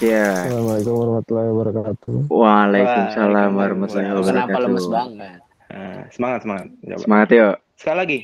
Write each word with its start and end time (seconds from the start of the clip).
Ya. 0.00 0.32
Assalamualaikum 0.48 0.96
warahmatullahi 0.96 1.48
wabarakatuh. 1.52 2.32
Waalaikumsalam 2.32 3.50
warahmatullahi 3.52 4.08
Kenapa 4.24 4.56
lemes 4.64 4.84
wabarakatuh. 4.88 4.96
banget? 4.96 5.40
Nah, 5.70 6.00
semangat, 6.08 6.40
semangat. 6.40 6.66
Coba. 6.72 7.00
Semangat 7.04 7.28
yuk. 7.36 7.54
Sekali 7.76 7.96
lagi. 8.00 8.18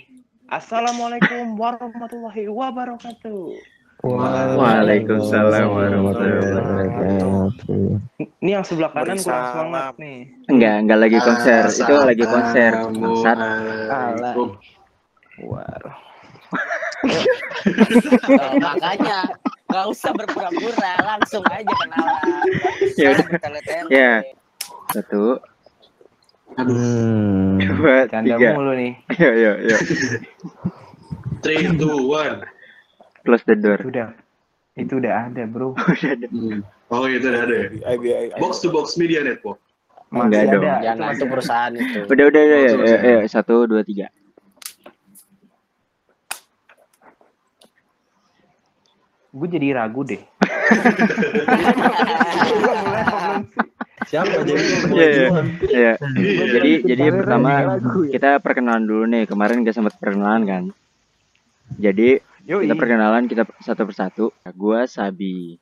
Assalamualaikum 0.48 1.45
warahmatullahi 1.60 2.45
wabarakatuh. 2.48 3.41
Waalaikumsalam 4.09 5.66
warahmatullahi 5.68 6.41
wabarakatuh. 6.48 7.84
Ini 8.40 8.50
yang 8.56 8.64
sebelah 8.64 8.90
kanan 8.96 9.20
kurang 9.20 9.45
semangat 9.52 9.95
nih. 10.00 10.18
Enggak, 10.48 10.74
enggak 10.80 10.98
lagi 11.04 11.18
konser. 11.20 11.62
Itu 11.68 11.95
lagi 12.00 12.24
konser. 12.24 12.72
Bangsat. 12.88 13.36
Waduh. 15.45 15.96
Oh, 16.56 18.52
makanya 18.65 19.29
nggak 19.66 19.84
usah 19.87 20.11
berpura-pura, 20.12 20.93
langsung 21.05 21.43
aja 21.45 21.66
kenalan. 21.66 22.23
Ya 22.95 23.09
udah. 23.12 23.27
Ya. 23.91 24.12
Satu, 24.88 25.43
Hmm. 26.57 27.61
dua, 27.61 28.09
Canda 28.09 28.33
tiga. 28.33 28.57
mulu 28.57 28.73
nih. 28.73 28.97
Yuk, 29.12 29.34
yuk, 29.37 29.57
yuk. 29.66 29.80
Three, 31.45 31.69
two, 31.69 32.09
one. 32.09 32.48
Close 33.23 33.45
the 33.45 33.55
door. 33.55 33.77
Itu 33.77 33.93
udah. 33.93 34.09
Itu 34.73 34.93
udah 34.97 35.12
ada, 35.29 35.43
Bro. 35.45 35.74
Udah 35.77 36.10
ada. 36.15 36.27
Oh 36.87 37.05
itu 37.05 37.27
udah 37.27 37.43
ada 37.45 37.55
ya. 37.66 37.69
Box 38.38 38.62
to 38.62 38.71
box 38.71 38.95
media 38.95 39.21
network. 39.21 39.59
Enggak 40.09 40.46
Masih 40.46 40.57
ada. 40.57 40.73
Jangan 40.80 41.12
Itu 41.12 41.24
perusahaan 41.27 41.73
itu. 41.74 41.98
Udah, 42.07 42.24
udah, 42.24 42.41
udah. 42.41 42.59
Close, 42.62 42.73
yuk, 42.79 43.01
yuk. 43.02 43.21
Satu, 43.27 43.55
dua, 43.66 43.83
tiga. 43.83 44.07
Gue 49.37 49.48
jadi 49.52 49.76
ragu 49.76 50.01
deh. 50.01 50.23
Siapa 54.09 54.32
jadi? 54.48 54.65
Iya. 54.96 55.28
Iya. 55.60 55.93
Jadi, 56.56 56.73
jadi 56.88 57.04
pertama 57.12 57.51
ya. 57.52 57.62
kita 58.16 58.30
perkenalan 58.40 58.88
dulu 58.88 59.04
nih. 59.04 59.28
Kemarin 59.28 59.60
gak 59.60 59.76
sempat 59.76 60.01
perkenalan 60.01 60.43
kan. 60.48 60.65
Jadi 61.76 62.23
Yuk, 62.46 62.62
kita 62.65 62.74
perkenalan 62.78 63.28
kita 63.28 63.45
satu 63.60 63.82
persatu. 63.84 64.25
Gua 64.56 64.88
Sabi. 64.88 65.59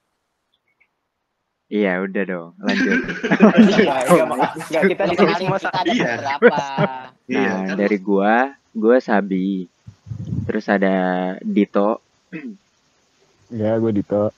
Iya, 1.66 1.98
udah 2.04 2.22
dong. 2.28 2.50
Lanjut. 2.60 2.98
Enggak, 3.26 4.82
kita 4.92 5.02
semua 5.34 5.58
ada 5.58 5.90
Iya. 5.90 6.12
Iya 7.24 7.40
Nah, 7.40 7.72
kan. 7.72 7.76
dari 7.80 7.98
gua, 7.98 8.52
gua 8.70 9.00
Sabi. 9.00 9.66
Terus 10.44 10.68
ada 10.68 10.94
Dito, 11.40 12.04
Ya, 13.48 13.76
gue 13.76 13.92
Dito. 13.92 14.32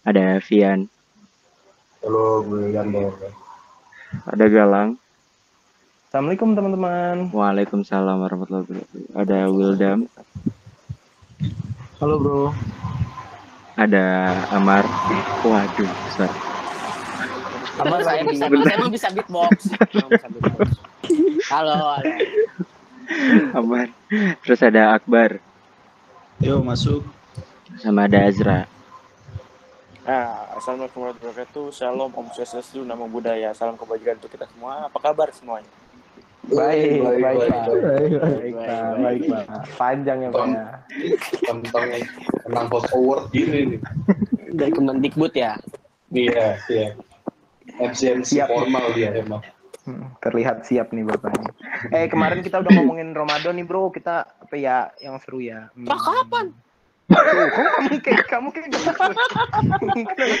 ada 0.00 0.40
Vian, 0.40 0.88
Halo, 2.00 2.40
gue 2.42 2.72
Yanto. 2.72 3.12
ada 4.24 4.44
Galang. 4.48 4.96
Assalamualaikum 6.08 6.56
teman-teman. 6.56 7.16
Waalaikumsalam 7.30 8.16
warahmatullahi 8.18 8.64
wabarakatuh. 8.64 9.02
Ada 9.14 9.38
Wildam, 9.46 9.98
Halo, 12.00 12.14
Bro. 12.16 12.40
ada 13.76 14.04
Amar. 14.50 14.84
Waduh, 15.44 15.90
besar. 16.08 16.30
Terus 17.76 18.04
saya 18.08 18.22
bisa, 18.24 18.44
saya 18.48 18.74
emang 18.74 18.90
bisa 18.90 19.08
beatbox. 19.12 19.52
Emang 19.92 20.08
bisa 20.10 20.26
beatbox. 20.32 20.68
Halo, 21.46 21.74
halo. 21.76 22.12
Amar. 23.54 23.86
Terus 24.42 24.60
ada 24.64 24.96
Akbar, 24.96 25.38
Yo 26.40 26.64
masuk. 26.64 27.04
Sama 27.78 28.10
ada 28.10 28.26
Azra. 28.26 28.66
Ah, 30.02 30.56
Assalamualaikum 30.58 31.06
warahmatullahi 31.06 31.34
wabarakatuh. 31.36 31.64
Shalom, 31.70 32.10
Om 32.10 32.26
Swastiastu, 32.32 32.82
Namo 32.82 33.06
Buddhaya. 33.06 33.54
Salam 33.54 33.78
kebajikan 33.78 34.18
untuk 34.18 34.32
kita 34.32 34.48
semua. 34.50 34.88
Apa 34.88 34.98
kabar 34.98 35.30
semuanya? 35.30 35.68
Baik, 36.50 37.04
baik, 37.04 37.20
baik, 37.20 37.38
Baik, 37.38 37.52
baik, 37.78 38.12
baik. 38.18 38.54
Baik, 38.96 39.20
Pak. 39.28 39.44
Panjang 39.76 40.18
ya, 40.24 40.28
Pak. 40.32 40.46
ya. 40.48 40.66
Tentang 41.46 41.84
tentang 42.42 42.66
post 42.66 42.90
award 42.90 43.28
gini 43.30 43.76
nih. 43.76 43.80
Dari 44.50 44.72
Kemendikbud 44.72 45.32
ya. 45.36 45.54
Iya, 46.10 46.58
iya. 46.66 46.86
MC 47.78 48.00
MC 48.18 48.30
Siap. 48.40 48.48
formal 48.50 48.90
dia 48.96 49.14
emang. 49.14 49.44
Hmm, 49.80 50.12
Terlihat 50.20 50.68
siap 50.68 50.92
nih 50.92 51.06
Bapak. 51.06 51.32
Eh, 51.88 52.04
kemarin 52.10 52.44
kita 52.44 52.60
udah 52.60 52.72
ngomongin 52.76 53.14
Ramadan 53.14 53.54
nih, 53.56 53.64
Bro. 53.64 53.94
Kita 53.94 54.26
apa 54.26 54.54
ya 54.58 54.90
yang 54.98 55.16
seru 55.22 55.38
ya? 55.40 55.70
Hmm. 55.72 55.86
Pak, 55.86 56.00
kapan? 56.02 56.46
Tuh, 57.10 57.18
kok 57.50 57.66
kamu 57.74 57.94
kayak 58.00 58.24
kamu 58.24 58.48
kayak 58.48 58.66
gitu. 58.70 58.90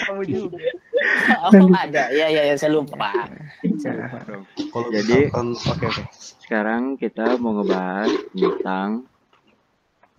Kamu 0.06 0.22
juga. 0.22 0.56
Oh, 1.42 1.50
ada. 1.72 2.02
Iya, 2.08 2.26
iya, 2.28 2.42
ya, 2.46 2.54
saya 2.54 2.70
lupa. 2.72 3.10
Kalau 4.70 4.88
Jadi- 4.88 5.26
misalkan 5.26 5.46
Oke, 5.56 5.84
oke. 5.84 6.02
Sekarang 6.40 6.94
kita 6.94 7.36
mau 7.36 7.52
ngebahas 7.54 8.10
tentang 8.32 8.88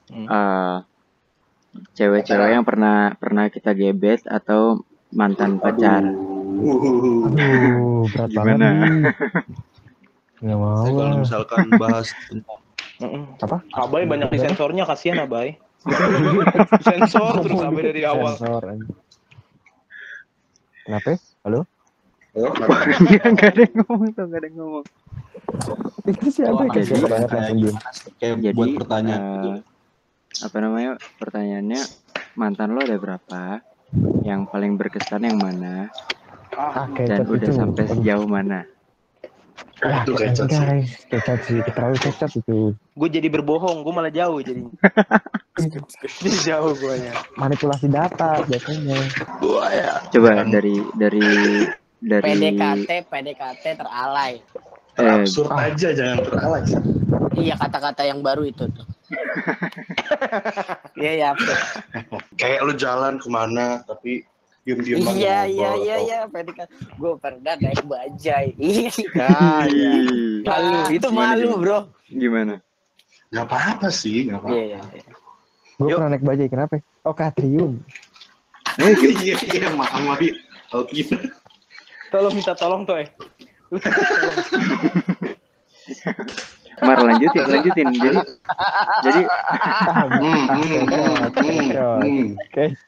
Hmm. 0.08 0.26
eh, 0.28 0.76
cewek-cewek 1.94 2.50
yang 2.52 2.62
pernah 2.62 3.14
pernah 3.16 3.48
kita 3.48 3.72
gebet 3.72 4.20
atau 4.26 4.82
mantan 5.10 5.56
pacar. 5.56 6.04
uh, 6.04 8.04
banget 8.12 8.28
Gimana? 8.28 8.68
Nggak 10.44 10.58
mau 10.58 10.84
kalau 10.84 11.16
misalkan 11.16 11.64
bahas 11.78 12.10
tentang. 12.28 12.60
Apa? 13.40 13.64
Abai 13.72 14.04
banyak 14.04 14.28
disensornya, 14.30 14.84
kasihan 14.84 15.22
Abai. 15.22 15.56
Sensor 16.86 17.34
terus 17.42 17.60
Abai 17.60 17.84
dari 17.84 18.02
awal. 18.04 18.34
Sensor. 18.36 18.64
Kenapa? 20.82 21.12
Halo? 21.42 21.62
Ayo, 22.32 22.48
Enggak 23.28 23.50
ada 23.52 23.62
yang 23.62 23.76
ngomong 23.84 24.10
tuh, 24.14 24.24
enggak 24.24 24.40
ada 24.40 24.48
yang 24.48 24.58
ngomong. 24.58 24.86
Itu 26.08 26.26
siapa? 26.32 26.64
Jadi, 26.70 26.88
Kayak 26.88 27.10
banget 27.10 27.30
langsung 27.30 27.58
diem. 27.60 27.78
kayak 28.18 28.36
Jadi 28.40 28.56
buat 28.56 28.70
pertanyaan 28.78 29.20
gitu. 29.20 29.50
eh, 29.52 29.60
apa 30.42 30.58
namanya? 30.58 30.92
Pertanyaannya 31.20 31.82
mantan 32.34 32.70
lo 32.72 32.80
ada 32.80 32.98
berapa? 32.98 33.42
Yang 34.24 34.42
paling 34.48 34.72
berkesan 34.80 35.28
yang 35.28 35.38
mana? 35.38 35.92
Ah, 36.54 36.88
Dan 36.88 36.96
kecap 36.96 37.28
udah 37.28 37.44
itu. 37.44 37.52
sampai 37.52 37.84
sejauh 37.90 38.28
mana? 38.28 38.64
Ya, 39.82 40.02
Itu 40.02 40.14
kecap 40.16 40.48
sih. 40.48 40.56
guys. 40.58 40.90
Kecap 41.10 41.40
sih. 41.44 41.58
Terlalu 41.66 41.98
kecap 42.00 42.32
itu. 42.32 42.60
Gue 42.92 43.08
jadi 43.08 43.32
berbohong, 43.32 43.88
gue 43.88 43.94
malah 43.96 44.12
jauh 44.12 44.44
jadi. 44.44 44.68
Jadi 45.56 46.38
jauh 46.52 46.76
guanya. 46.76 47.16
Manipulasi 47.40 47.88
data 47.88 48.44
biasanya. 48.44 49.00
Wah 49.40 49.72
ya. 49.72 49.92
Coba 50.12 50.44
dari 50.44 50.76
dari 51.00 51.24
dari 52.04 52.24
PDKT, 52.28 52.90
PDKT 53.08 53.64
teralay. 53.80 54.44
eh, 55.00 55.08
Absurd 55.08 55.56
aja 55.56 55.96
jangan 55.96 56.20
teralay. 56.20 56.62
Iya, 57.32 57.56
kata-kata 57.56 58.04
yang 58.04 58.20
baru 58.20 58.44
itu 58.44 58.68
tuh. 58.68 58.84
Iya, 60.96 61.12
iya. 61.16 61.30
Kayak 62.36 62.60
lu 62.64 62.74
jalan 62.76 63.18
ke 63.18 63.28
mana 63.28 63.82
tapi 63.84 64.24
diem-diem 64.62 65.00
Iya, 65.16 65.48
iya, 65.48 65.70
iya, 65.80 65.96
iya. 66.04 66.20
PDKT. 66.28 67.00
Gue 67.00 67.16
pernah 67.16 67.56
naik 67.56 67.88
bajai. 67.88 68.52
Iya. 68.60 68.92
Iya. 69.72 69.92
ih, 69.96 70.44
Malu, 70.44 70.80
itu 70.92 71.08
malu, 71.10 71.50
bro. 71.56 71.80
gimana? 72.12 72.60
Gak 73.32 73.48
apa-apa 73.48 73.88
sih, 73.90 74.28
gak 74.28 74.38
apa-apa. 74.38 74.52
Iya, 74.54 74.64
iya. 74.68 74.80
iya. 74.94 75.04
Gue 75.76 75.88
pernah 75.90 76.10
naik 76.12 76.22
bajai. 76.22 76.48
Kenapa? 76.48 76.76
Oh, 77.02 77.16
Katrium. 77.16 77.80
Iya, 78.72 79.36
iya, 79.52 79.68
maaf, 79.72 79.92
maaf. 80.00 80.24
Oke. 80.72 81.04
Tolong 82.08 82.32
minta 82.32 82.56
tolong 82.56 82.88
tuh, 82.88 83.00
eh. 83.04 83.08
Mar 86.82 86.98
lanjutin, 86.98 87.44
lanjutin. 87.46 87.88
Jadi 87.92 88.20
jadi. 89.04 89.22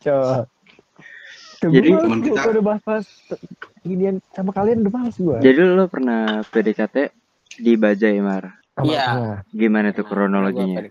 Tuh, 0.04 1.72
Jadi- 1.72 1.90
gua, 1.92 2.00
Teman 2.04 2.20
gua, 2.20 2.26
kita- 2.26 2.44
gua 2.44 2.52
udah 2.52 2.64
bahas-bahas 2.66 3.08
ginian 3.84 4.16
sama 4.32 4.52
kalian 4.52 4.84
udah 4.84 4.94
males 4.94 5.16
gue. 5.16 5.38
jadi 5.40 5.60
lo 5.64 5.88
pernah 5.88 6.44
PDKT 6.44 7.12
di 7.60 7.76
Bajai 7.76 8.20
Mar. 8.20 8.63
Iya. 8.82 9.06
Gimana 9.48 9.94
tuh 9.94 10.02
Nah, 10.02 10.10
kronologinya? 10.10 10.82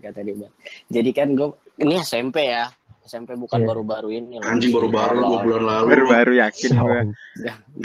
Jadi 0.87 1.09
kan 1.11 1.35
gue 1.35 1.51
ini 1.77 1.99
SMP 1.99 2.47
ya. 2.47 2.71
SMP 3.03 3.35
bukan 3.35 3.59
Iya. 3.59 3.67
baru-baru 3.67 4.09
ini. 4.09 4.39
Anjing 4.39 4.71
baru-baru 4.71 5.19
dua 5.19 5.39
bulan 5.43 5.63
lalu. 5.65 5.85
Baru-baru 5.91 6.31
yakin 6.39 6.69
gue. 6.71 6.99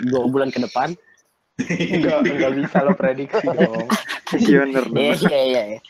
Dua 0.06 0.24
bulan 0.30 0.48
ke 0.48 0.62
depan. 0.62 0.94
Enggak, 1.58 2.22
enggak 2.22 2.52
bisa 2.54 2.76
lo 2.80 2.94
prediksi 2.94 3.42
dong. 3.50 3.90
Visioner 4.30 4.84
Iya, 4.86 4.94
dong. 4.94 5.26
iya, 5.26 5.40
iya. 5.42 5.62
iya. 5.74 5.80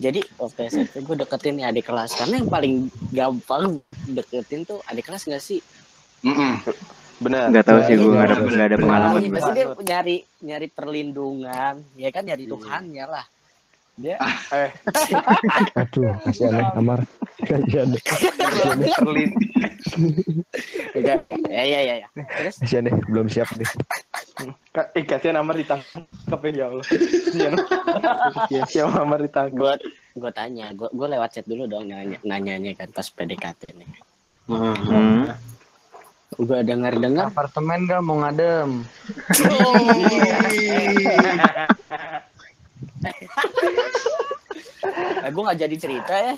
Jadi 0.00 0.22
waktu 0.38 0.70
SMP 0.70 1.02
gue 1.02 1.16
deketin 1.18 1.58
nih 1.58 1.66
adik 1.66 1.90
kelas. 1.90 2.14
Karena 2.14 2.38
yang 2.38 2.48
paling 2.48 2.74
gampang 3.10 3.82
deketin 4.06 4.62
tuh 4.62 4.78
adik 4.86 5.04
kelas 5.04 5.26
gak 5.26 5.42
sih? 5.42 5.58
Mm-mm. 6.22 6.62
Benar. 7.18 7.50
Nggak 7.52 7.66
tahu 7.66 7.78
sih 7.84 7.94
gue 7.98 8.08
nggak 8.08 8.22
ada 8.22 8.36
Bener, 8.38 8.48
nggak 8.48 8.64
ada 8.64 8.70
bener. 8.70 8.78
pengalaman. 8.80 9.20
Pasti 9.28 9.50
dia 9.52 9.66
nyari 9.76 10.16
nyari 10.40 10.66
perlindungan, 10.70 11.74
ya 11.92 12.08
kan 12.08 12.22
nyari 12.24 12.44
Tuhannya 12.46 13.04
lah. 13.04 13.26
Dia 14.00 14.16
Eh, 14.50 14.70
Aduh, 15.84 16.16
kasihan 16.24 16.56
ya 16.56 16.64
Amar. 16.72 17.04
Kasihan. 17.44 17.92
Udah. 20.96 21.16
Ya 21.46 21.62
ya 21.62 21.80
ya 21.84 21.94
ya. 22.00 22.08
Terus 22.40 22.56
Kasihan 22.58 22.88
deh, 22.88 22.96
belum 23.06 23.28
siap. 23.28 23.52
Ka- 24.72 24.88
Eh 24.96 25.04
kasihan 25.04 25.36
Amar 25.36 25.54
ditangkap 25.54 26.40
ya 26.40 26.50
ya 26.50 26.64
Allah. 26.72 26.86
Kasihan. 28.48 28.88
Amar 28.96 29.20
ditangkap. 29.20 29.54
gue 29.54 29.72
gue 30.16 30.32
tanya, 30.32 30.72
gue 30.72 30.88
gue 30.88 31.06
lewat 31.06 31.30
chat 31.30 31.44
dulu 31.44 31.68
dong 31.68 31.84
nanya 31.86 32.16
nanyanya 32.24 32.72
kan 32.74 32.88
pas 32.90 33.04
PDKT 33.04 33.76
nih. 33.76 33.88
Hmm. 34.48 35.28
Gue 36.40 36.58
dengar 36.64 36.96
dengar 36.96 37.28
Apartemen 37.28 37.84
gak 37.84 38.00
mau 38.00 38.16
ngadem. 38.18 38.80
eh, 45.24 45.30
gue 45.30 45.42
gak 45.42 45.58
jadi 45.58 45.76
cerita 45.76 46.14
ya. 46.14 46.34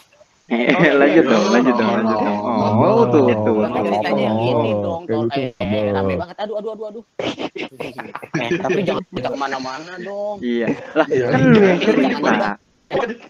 Eh, 0.53 0.93
lanjut 0.93 1.25
dong, 1.25 1.44
lanjut 1.49 1.75
dong, 1.79 1.91
lanjut 2.03 2.19
dong. 2.19 2.38
Oh, 2.82 3.06
tuh, 3.09 3.31
tuh. 3.31 3.56
Kan 3.62 3.82
ceritanya 3.87 4.23
yang 4.26 4.38
ini 4.43 4.70
Oh, 4.75 4.82
dong. 4.82 5.03
kayak 5.06 5.14
Tol, 5.17 5.31
gitu, 5.31 5.64
eh, 5.64 5.93
rame 5.94 6.14
banget. 6.19 6.37
Aduh, 6.43 6.55
aduh, 6.61 6.70
aduh, 6.75 6.87
aduh. 6.93 7.05
eh, 7.23 8.59
tapi 8.59 8.81
jangan 8.82 9.03
kita 9.09 9.29
ke 9.32 9.38
mana-mana 9.38 9.93
dong. 10.03 10.37
Iya. 10.43 10.69
Lah, 10.93 11.06
kan 11.06 11.41
lu 11.41 11.61
yang 11.62 11.81
cerita. 11.81 12.59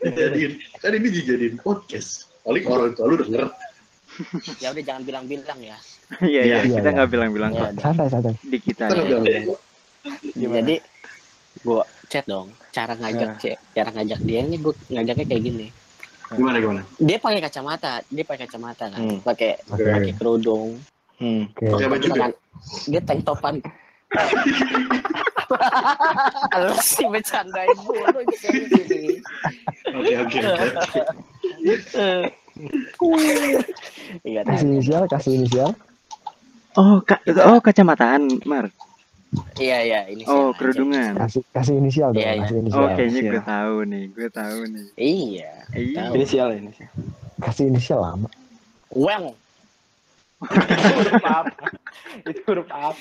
Dijadiin, 0.02 0.52
kan 0.82 0.90
ini 0.90 1.08
dijadiin 1.12 1.55
podcast. 1.62 2.32
Paling 2.43 2.64
orang 2.67 2.90
tua 2.99 3.06
lu 3.06 3.17
denger. 3.20 3.46
Ya 4.58 4.75
udah 4.75 4.82
jangan 4.82 5.02
bilang-bilang 5.06 5.61
ya. 5.62 5.79
Iya, 6.20 6.43
iya. 6.43 6.56
Iya, 6.67 6.81
Kita 6.81 6.88
iya. 6.90 6.96
nggak 6.99 7.11
bilang-bilang 7.12 7.50
kok. 7.55 7.70
Santai, 7.79 8.06
santai. 8.11 8.34
Di 8.43 8.58
kita. 8.58 8.90
Ya. 8.90 9.46
Jadi 10.34 10.76
gue 11.62 11.82
chat 12.12 12.28
dong. 12.28 12.52
Cara 12.76 12.92
ngajak 12.92 13.40
cek, 13.40 13.56
cara 13.72 13.88
ngajak 13.96 14.20
dia 14.20 14.44
ini 14.44 14.60
gue 14.60 14.76
ngajaknya 14.92 15.24
kayak 15.24 15.42
gini. 15.48 15.66
Gimana 16.36 16.60
gimana? 16.60 16.84
Dia 17.00 17.16
pakai 17.16 17.40
kacamata, 17.40 18.04
dia 18.12 18.24
pakai 18.28 18.44
kacamata 18.44 18.84
kan, 18.92 19.00
Hmm. 19.00 19.18
pakai 19.24 19.56
Oke. 19.72 19.88
pakai 19.88 20.12
kerudung. 20.20 20.76
Hmm. 21.16 21.48
Oke. 21.56 21.72
Pakai 21.72 21.88
baju. 21.88 22.08
Kan, 22.12 22.32
dia 22.84 23.00
tank 23.00 23.24
topan. 23.24 23.56
Lu 26.60 26.76
sih 26.80 27.06
bercandain 27.08 27.76
mulu 27.80 28.20
di 28.28 28.36
sini. 28.36 29.16
Oke 29.92 30.14
oke. 30.20 30.38
Iya, 34.24 34.40
Kasih 34.44 34.68
inisial, 34.68 35.02
kasih 35.08 35.32
inisial. 35.40 35.70
Oh, 36.76 37.00
ka 37.04 37.20
oh 37.48 37.60
kacamataan, 37.60 38.40
Mar. 38.48 38.72
Iya, 39.56 39.79
iya, 39.81 40.00
ini 40.06 40.23
Oh, 40.25 40.52
kerudungan. 40.52 41.17
Kasih 41.17 41.43
kasih 41.50 41.75
inisial 41.76 42.12
dong, 42.12 42.20
Iya, 42.20 42.32
iya. 42.32 42.43
kasih 42.44 42.56
inisial. 42.61 42.82
Oh, 42.82 42.88
kayaknya 42.93 43.20
gue 43.23 43.43
tahu 43.43 43.75
nih, 43.84 44.05
gue 44.12 44.29
tahu 44.29 44.58
nih. 44.69 44.87
Iya, 44.94 45.52
Iya. 45.73 45.96
Tahu. 45.99 46.12
Inisial 46.17 46.49
ini 46.52 46.70
sih. 46.76 46.87
Kasih 47.38 47.64
inisial 47.69 48.00
lama. 48.00 48.29
Weng. 48.93 49.32
huruf 50.43 51.23
apa? 51.23 51.55
Itu 52.26 52.40
huruf 52.44 52.69
apa? 52.69 52.99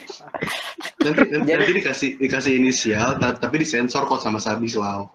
Nanti 1.01 1.22
nanti, 1.33 1.50
nanti 1.51 1.74
dikasih 1.74 2.10
dikasih 2.16 2.54
inisial, 2.56 3.18
ta- 3.18 3.33
tapi 3.33 3.60
disensor 3.60 4.06
kok 4.06 4.22
sama 4.22 4.38
Sabi 4.38 4.69
selalu. 4.69 5.10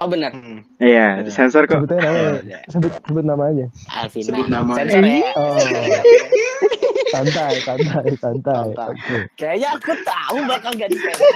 Oh 0.00 0.08
benar. 0.08 0.32
Hmm. 0.32 0.64
Iya, 0.80 1.20
disensor 1.20 1.68
kok. 1.68 1.84
Sebutnya 1.84 2.00
namanya. 2.08 2.40
Iya. 2.40 2.58
Sebut 2.72 2.92
sebut 3.04 3.24
namanya. 3.24 3.66
Alvina. 3.92 4.26
Sebut 4.32 4.46
nama. 4.48 4.72
Sensor 4.80 5.04
ya. 5.04 5.30
Oh. 5.36 5.60
santai, 7.12 7.54
santai, 7.60 8.08
santai. 8.16 8.64
Santai. 8.72 8.88
Oke. 8.88 9.16
Kayaknya 9.36 9.68
aku 9.76 9.92
tahu 10.00 10.36
bakal 10.48 10.70
gak 10.72 10.88
disensor. 10.88 11.28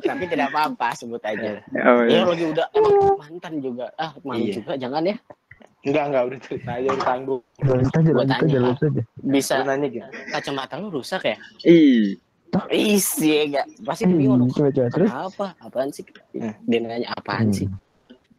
Tapi 0.00 0.24
tidak 0.26 0.46
apa-apa, 0.52 0.88
sebut 0.94 1.22
aja. 1.24 1.60
Oh, 1.82 2.04
Ya 2.04 2.20
iya. 2.20 2.20
lagi 2.24 2.44
udah 2.46 2.66
emang 2.72 2.94
mantan 3.16 3.54
juga. 3.58 3.86
Ah, 3.96 4.12
mantan 4.20 4.44
Iya. 4.44 4.54
juga 4.60 4.72
jangan 4.76 5.02
ya. 5.04 5.16
Enggak, 5.80 6.04
enggak 6.12 6.22
udah 6.28 6.38
cerita 6.44 6.70
aja 6.76 6.88
udah 6.92 7.06
tanggung. 7.08 7.42
Lanjut 7.58 7.92
aja, 7.96 8.10
lanjut 8.12 8.20
aja, 8.20 8.36
tanya. 8.44 8.58
lanjut 8.60 8.84
aja. 8.84 9.02
Bisa 9.24 9.54
nanya 9.64 9.88
gitu. 9.88 10.08
kacamata 10.28 10.74
lu 10.76 10.88
rusak 10.92 11.22
ya? 11.24 11.36
Ih. 12.68 12.96
Isi 12.96 13.30
enggak. 13.44 13.66
Pasti 13.80 14.04
dia 14.04 14.16
bingung. 14.16 14.40
Hmm, 14.40 14.50
coba 14.50 14.68
coba 14.70 14.88
terus. 14.88 15.10
Apa? 15.10 15.46
Apaan 15.60 15.88
sih? 15.88 16.04
Eh. 16.34 16.54
Dia 16.60 16.78
nanya 16.80 17.08
apaan 17.12 17.46
Hmm. 17.46 17.54
sih? 17.54 17.66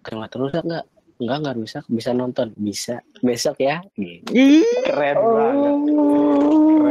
Kacamata 0.02 0.36
rusak 0.36 0.64
enggak? 0.64 0.86
Enggak, 1.18 1.38
enggak 1.38 1.56
rusak. 1.56 1.84
Bisa 1.88 2.10
nonton. 2.12 2.48
Bisa. 2.56 2.96
Besok 3.20 3.58
ya. 3.58 3.80
Gitu. 3.94 4.26
Ih. 4.32 4.66
Keren 4.84 5.16
Oh. 5.16 5.32
banget. 5.32 5.76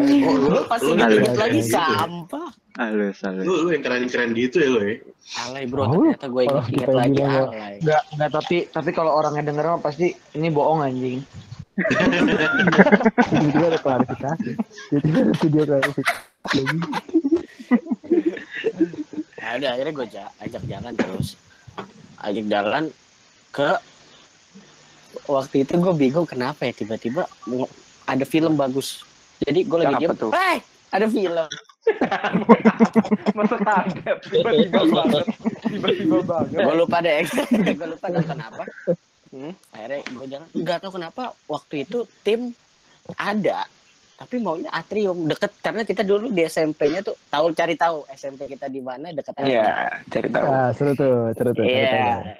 Oh, 0.00 0.34
lu, 0.34 0.48
Lu 0.48 0.60
pasti 0.64 0.86
lu, 0.86 0.96
inget 0.96 1.34
lagi 1.34 1.60
gitu 1.60 1.70
ya? 1.70 1.82
sampah. 1.98 2.48
Halus, 2.72 3.18
halus. 3.20 3.44
lu, 3.44 3.54
lu 3.60 3.68
yang 3.70 3.82
keren-keren 3.82 4.30
gitu 4.32 4.56
ya 4.56 4.68
lo 4.70 4.80
ya? 4.80 4.94
Alay 5.42 5.64
bro, 5.66 5.82
Oh, 5.82 5.92
ternyata 5.92 6.26
gue 6.26 6.42
inget, 6.42 6.56
inget 6.56 6.72
kita 6.72 6.92
lagi 6.94 7.20
alay. 7.20 7.74
Enggak, 7.76 8.02
enggak 8.08 8.30
tapi 8.32 8.56
tapi 8.66 8.90
kalau 8.90 9.12
orangnya 9.12 9.42
denger 9.44 9.64
mah 9.68 9.80
pasti 9.80 10.06
ini 10.32 10.48
bohong 10.48 10.80
anjing. 10.80 11.20
Tiba-tiba 13.20 13.66
ada 13.66 13.78
klarifikasi. 13.78 14.50
Tiba-tiba 14.88 15.18
ada 15.20 15.34
video 15.36 15.62
klarifikasi. 15.66 16.29
Ya 19.40 19.56
udah 19.56 19.68
akhirnya 19.72 19.92
gue 19.94 20.06
ja- 20.10 20.32
ajak 20.38 20.62
jalan 20.68 20.92
terus. 20.94 21.28
Ajak 22.20 22.44
jalan 22.46 22.84
ke 23.50 23.70
waktu 25.26 25.64
itu 25.64 25.72
gue 25.74 25.94
bingung 25.96 26.28
kenapa 26.28 26.68
ya 26.68 26.72
tiba-tiba 26.72 27.24
ada 28.04 28.24
film 28.24 28.54
bagus. 28.54 29.02
Jadi 29.40 29.64
gue 29.64 29.78
lagi 29.80 30.04
diam. 30.04 30.16
tuh? 30.16 30.30
Hey, 30.32 30.60
ada 30.92 31.06
film. 31.08 31.48
Masa 33.38 33.56
kaget? 33.56 34.18
Tiba-tiba 34.28 34.80
banget. 34.86 35.24
Tiba-tiba 35.64 36.18
banget. 36.20 36.60
gue 36.60 36.74
lupa 36.76 36.96
deh. 37.00 37.24
gue 37.80 37.88
lupa 37.88 38.06
nonton 38.12 38.38
apa. 38.38 38.64
Hmm? 39.32 39.52
Akhirnya 39.72 40.00
gue 40.04 40.26
jalan. 40.28 40.48
Nggak 40.52 40.78
tahu 40.84 40.92
kenapa 41.00 41.22
waktu 41.48 41.74
itu 41.88 42.04
tim 42.20 42.52
ada 43.16 43.64
tapi 44.20 44.36
maunya 44.36 44.68
atrium 44.68 45.24
deket 45.24 45.48
karena 45.58 45.80
kita 45.80 46.04
dulu 46.04 46.28
di 46.28 46.44
SMP-nya 46.44 47.00
tuh 47.00 47.16
tahu 47.26 47.56
cari 47.56 47.72
tahu 47.72 48.04
SMP 48.12 48.44
kita 48.46 48.68
di 48.68 48.78
mana 48.78 49.08
deket 49.10 49.32
Iya, 49.40 49.96
cari 50.06 50.28
tahu. 50.28 50.44
Ah, 50.44 50.68
seru 50.76 50.92
tuh, 50.92 51.32
seru 51.32 51.50
tuh. 51.50 51.64
Iya. 51.64 52.36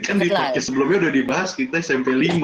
kan 0.00 0.16
di 0.16 0.30
podcast 0.30 0.64
sebelumnya 0.64 0.96
udah 1.04 1.12
dibahas 1.12 1.50
kita 1.52 1.76
SMP 1.76 2.08
5 2.08 2.40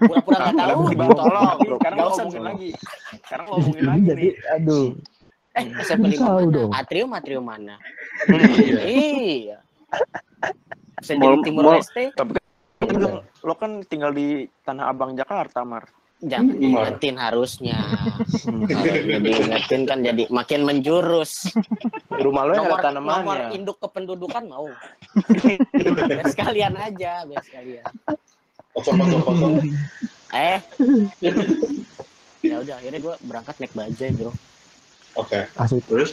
Pura-pura 0.00 0.48
nggak 0.48 0.64
tahu. 0.64 0.80
Tolong. 0.94 1.58
Sekarang 1.60 1.92
Nggak 1.92 2.08
usah. 2.08 2.24
ngomongin 2.24 2.42
lagi. 2.42 2.70
Sekarang 3.20 3.44
mau 3.44 3.54
ngomongin 3.58 3.84
lagi 3.84 4.02
Jadi, 4.06 4.22
nih. 4.24 4.32
aduh. 4.48 4.86
Eh, 5.52 5.64
SMP 5.84 6.04
lima 6.08 6.24
Tahu 6.24 6.38
mana? 6.40 6.54
dong. 6.56 6.70
Atrium, 6.72 7.10
atrium 7.12 7.44
mana? 7.44 7.74
Iya. 8.24 8.80
Iya. 8.80 9.56
Jadi 11.04 11.26
Timur 11.44 11.64
Leste. 11.68 12.04
Lo, 12.82 13.08
lo 13.20 13.54
kan 13.54 13.84
tinggal 13.84 14.10
di 14.10 14.48
Tanah 14.64 14.88
Abang 14.88 15.12
Jakarta, 15.12 15.60
Mar. 15.62 15.84
Jangan 16.22 16.48
Hmm. 16.48 16.60
diingetin 16.60 17.16
harusnya. 17.16 17.78
Kalau 18.64 18.94
dia 18.96 19.18
diingetin 19.18 19.82
kan 19.82 19.98
jadi 20.00 20.22
makin 20.28 20.60
menjurus. 20.62 21.50
Rumah 22.08 22.42
lo 22.44 22.52
yang 22.52 22.64
Nomor, 22.64 22.78
ada 22.78 22.90
nomor 22.92 23.10
tanamannya. 23.18 23.48
induk 23.52 23.76
kependudukan 23.78 24.44
mau. 24.46 24.70
biar 26.08 26.26
sekalian 26.28 26.74
aja, 26.74 27.24
biar 27.24 27.42
sekalian. 27.42 27.90
kosong 28.72 28.96
kosong 28.96 29.22
kosong 29.22 29.52
Eh. 30.32 30.58
ya 32.40 32.56
udah 32.56 32.74
akhirnya 32.74 33.00
gue 33.00 33.14
berangkat 33.20 33.54
naik 33.58 33.72
bajai 33.72 34.10
bro. 34.12 34.32
oke 35.14 35.38
Asik. 35.54 35.84
terus 35.84 36.10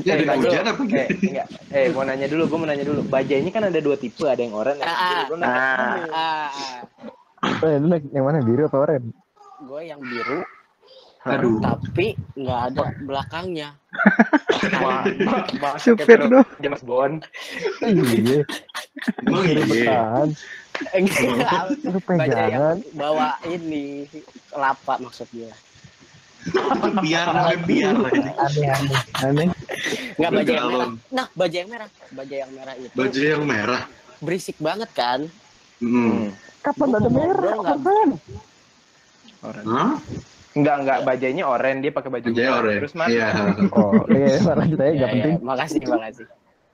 ya 0.00 0.14
Eh, 0.14 0.24
hujan 0.30 0.64
apa 0.64 0.78
Eh, 0.78 0.88
gitu 1.10 1.26
enggak. 1.26 1.48
Eh, 1.68 1.86
mau 1.90 2.00
nanya 2.00 2.24
dulu, 2.26 2.46
gue 2.46 2.56
mau 2.56 2.64
nanya 2.64 2.80
dulu. 2.82 3.00
Bajai 3.02 3.38
ini 3.38 3.50
kan 3.50 3.60
ada 3.62 3.76
dua 3.76 3.92
tipe, 3.94 4.24
ada 4.24 4.38
yang 4.38 4.52
oranye, 4.52 4.80
ada 4.80 4.88
yang 4.88 4.96
Ah, 4.96 5.20
biru. 5.20 5.34
Lo 5.36 7.25
Eh, 7.44 7.76
lu 7.80 7.86
naik 7.92 8.04
yang 8.12 8.24
mana? 8.24 8.40
Biru 8.40 8.68
apa 8.68 8.78
oranye? 8.80 9.12
gue 9.56 9.80
yang 9.88 9.96
biru 10.04 10.44
aduh 11.26 11.58
tapi 11.58 12.14
nggak 12.38 12.60
ada 12.70 12.94
belakangnya. 13.02 13.74
Supir 15.82 16.22
dong. 16.22 16.46
James 16.62 16.86
Bond. 16.86 17.26
Iya, 17.82 18.46
emang 19.26 19.42
biru 19.42 19.62
iya 19.64 19.66
bertahan. 19.66 20.28
Enggak, 20.94 21.62
Lu 21.82 21.98
pegangan. 22.04 22.76
bawa 22.94 23.42
ini 23.42 24.06
kelapa 24.54 25.02
maksudnya. 25.02 25.50
biar 27.02 27.26
biar 27.66 27.94
Aneh, 28.06 28.70
aneh. 28.70 29.00
Aneh. 29.26 29.46
Nggak 30.14 30.30
bajai 30.30 30.54
yang 30.54 30.68
merah. 30.70 30.90
Nah, 31.10 31.26
bajai 31.34 31.58
yang 31.58 31.70
merah. 31.74 31.88
Bajai 32.14 32.38
yang 32.38 32.52
merah 32.54 32.74
itu 32.78 32.94
baju 32.94 33.18
yang 33.18 33.42
merah 33.42 33.82
berisik 34.20 34.56
banget 34.62 34.90
kan. 34.94 35.20
hmm. 35.82 36.32
Kapan 36.66 36.86
Gua 36.88 36.98
ada 36.98 37.08
mau 37.08 37.22
merah? 37.22 37.54
Kapan? 37.62 38.08
Oranye. 39.40 39.70
Hah? 39.70 39.92
Enggak, 40.52 40.76
enggak. 40.82 40.98
Bajainya 41.04 41.44
oranye, 41.46 41.80
dia 41.80 41.92
pakai 41.94 42.10
baju 42.10 42.26
merah. 42.28 42.58
orange. 42.58 42.80
Terus 42.82 42.94
mas, 42.94 43.08
Iya. 43.08 43.28
Oh, 43.76 44.02
iya, 44.08 44.34
lanjut 44.42 44.78
aja, 44.78 44.84
Ya, 44.84 44.92
nggak 44.92 45.10
penting. 45.12 45.32
ya, 45.32 45.44
makasih, 45.44 45.80
makasih. 45.86 46.26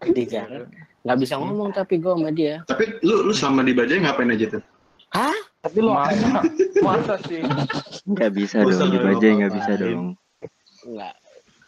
Di 0.09 0.23
jalan. 0.25 0.61
Nggak 1.03 1.19
bisa 1.19 1.35
ngomong 1.37 1.69
tapi 1.71 1.95
gue 1.99 2.13
sama 2.15 2.31
dia. 2.31 2.55
Tapi 2.65 2.85
lu 3.03 3.27
lu 3.27 3.33
selama 3.33 3.61
di 3.63 3.75
Bajai 3.75 4.01
ngapain 4.01 4.31
aja 4.31 4.47
tuh? 4.49 4.63
Hah? 5.13 5.37
Tapi 5.61 5.79
lo 5.79 5.93
masa, 5.93 6.41
masa 6.81 7.15
sih? 7.23 7.45
Nggak 8.03 8.31
bisa 8.33 8.65
dong, 8.65 8.89
di 8.89 8.99
bajai 8.99 9.31
nggak 9.37 9.53
bisa 9.53 9.73
dong. 9.77 10.17
Nggak 10.83 11.15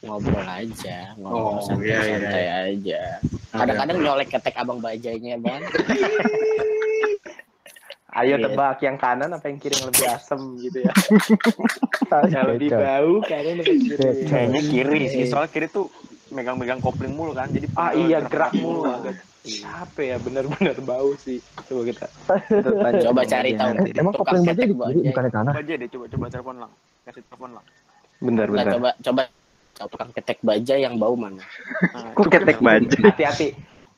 ngobrol 0.01 0.43
aja, 0.43 0.97
ngobrol 1.15 1.55
Oh, 1.55 1.63
santai-santai 1.63 2.43
iya, 2.43 2.57
aja. 2.73 3.01
Kadang-kadang 3.53 3.97
nyolek 4.01 4.29
ketek 4.33 4.57
abang 4.57 4.81
bajainya 4.81 5.37
bang. 5.37 5.61
Ayo 8.15 8.39
Iya. 8.39 8.47
tebak 8.47 8.79
yang 8.79 8.95
kanan 8.95 9.31
apa 9.31 9.47
yang 9.51 9.59
kiri 9.59 9.75
yang 9.75 9.91
lebih 9.91 10.07
asem 10.07 10.41
gitu 10.63 10.79
ya. 10.87 10.93
yang 12.31 12.47
lebih 12.47 12.71
bau 12.71 13.15
kanan 13.27 13.55
apa 13.59 13.73
kiri. 13.75 13.97
Kayaknya 14.25 14.61
kiri 14.71 15.01
sih, 15.11 15.23
soalnya 15.27 15.51
kiri 15.51 15.67
tuh 15.67 15.91
megang-megang 16.31 16.79
kopling 16.79 17.15
mulu 17.15 17.35
kan, 17.35 17.51
jadi 17.51 17.67
Ah 17.75 17.91
iya 17.91 18.23
gerak 18.23 18.55
mulu 18.55 18.87
agak. 18.87 19.19
Apa 19.67 20.01
ya 20.01 20.17
benar-benar 20.17 20.79
bau 20.81 21.13
sih. 21.19 21.43
Coba 21.67 21.83
kita. 21.85 22.07
tanya. 22.25 23.03
Coba 23.05 23.21
cari 23.27 23.51
tahu. 23.53 23.71
Eh, 23.77 23.93
emang 23.93 24.15
Tukang 24.15 24.25
kopling 24.25 24.43
baja 24.43 24.55
ketek 24.55 24.65
di 24.65 24.75
kiri 24.75 24.95
aja. 24.95 25.09
bukannya 25.11 25.31
kanan? 25.31 25.53
Coba 25.53 25.61
aja 25.61 25.75
deh, 25.75 25.89
coba 25.91 26.05
coba 26.09 26.25
telepon 26.31 26.57
lang, 26.63 26.71
kasih 27.05 27.23
telepon 27.27 27.51
lang. 27.53 27.65
Bentar 28.23 28.47
bentar. 28.49 28.73
coba 28.73 28.91
coba 28.97 29.23
coba 29.75 29.87
tukang 29.91 30.11
ketek 30.15 30.39
baja 30.41 30.75
yang 30.79 30.95
bau 30.97 31.15
mana? 31.19 31.43
Nah, 31.91 32.15
Kok 32.15 32.31
ketek 32.31 32.59
baja? 32.59 32.95
Hati-hati. 33.05 33.49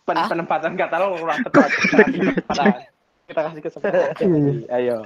Ah? 0.06 0.30
penempatan 0.30 0.72
kata 0.78 1.02
lo 1.02 1.18
kurang 1.18 1.42
tepat. 1.44 1.70
Kita 3.26 3.40
kasih 3.42 3.60
kesempatan. 3.60 4.14
Kesempatan. 4.14 4.70
Ayo. 4.76 4.96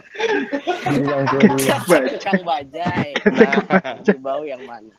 Tukang 2.10 2.42
bajai. 2.42 3.10
Nah, 3.16 3.96
bau 4.18 4.42
yang 4.44 4.60
mana? 4.64 4.92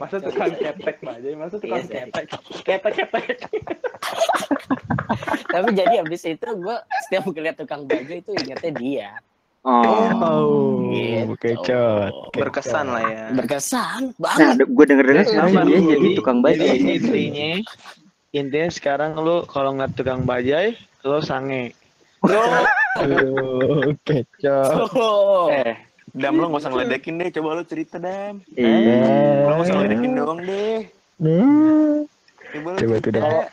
Masa 0.00 0.16
tukang 0.16 0.48
ketek 0.50 0.96
aja, 0.98 1.28
masa 1.36 1.60
tukang 1.60 1.84
Iya, 1.84 2.08
ketek. 2.08 2.24
Ketek 2.64 2.92
ketek. 3.04 3.24
Tapi 5.46 5.68
jadi 5.70 6.00
abis 6.00 6.24
itu 6.26 6.46
gue 6.50 6.76
setiap 7.04 7.22
ngeliat 7.28 7.54
tukang 7.54 7.84
baju 7.84 8.10
itu 8.10 8.30
ingetnya 8.34 8.72
dia. 8.74 9.10
Oh. 9.62 10.10
Oh, 10.18 10.88
Gitu. 10.88 11.34
kecot. 11.38 12.10
Berkesan 12.32 12.86
lah 12.90 13.02
ya. 13.02 13.24
Berkesan 13.32 14.12
Nah, 14.14 14.56
banget. 14.56 14.66
gue 14.66 14.84
denger 14.84 15.04
dengar 15.06 15.24
sama 15.26 15.60
dia 15.62 15.78
jadi 15.80 16.06
tukang 16.16 16.38
baju. 16.40 16.58
Jadi 16.58 16.98
intinya 16.98 17.50
intinya 18.34 18.68
sekarang 18.68 19.14
lu 19.14 19.44
kalau 19.46 19.72
ngeliat 19.72 19.92
tukang 19.94 20.24
bajai 20.24 20.74
lu 21.02 21.18
sange. 21.20 21.72
Aduh, 22.24 23.92
kecot. 24.02 24.88
Oh. 24.94 25.50
Eh, 25.50 25.74
Dam 26.14 26.38
lo 26.38 26.46
gak 26.48 26.62
usah 26.62 26.70
ngeledekin 26.70 27.18
deh, 27.18 27.28
coba 27.30 27.58
lo 27.58 27.62
cerita 27.62 27.98
Dam. 27.98 28.38
Iya. 28.54 29.44
Lo 29.44 29.52
gak 29.52 29.62
usah 29.62 29.74
ngeledekin 29.76 30.10
doang 30.14 30.40
deh. 30.40 30.78
Hmm. 31.18 32.06
Coba 32.50 32.68
lo 32.70 32.78
Coba 32.78 32.94
tuh 32.94 33.02
cerita. 33.04 33.20
dah. 33.20 33.48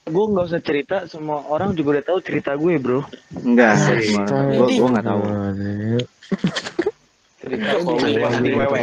Gue 0.00 0.24
nggak 0.26 0.46
usah 0.48 0.60
cerita, 0.60 0.96
semua 1.06 1.38
orang 1.46 1.70
juga 1.70 1.88
udah 1.94 2.04
tahu 2.04 2.18
cerita 2.20 2.50
gue 2.52 2.74
bro. 2.78 3.04
Enggak, 3.36 3.78
gue 4.50 4.66
gue 4.72 4.88
nggak 4.90 5.06
tahu. 5.06 5.20
Cerita 7.38 7.68
kok 7.78 7.96
di 8.40 8.50
wewe. 8.50 8.80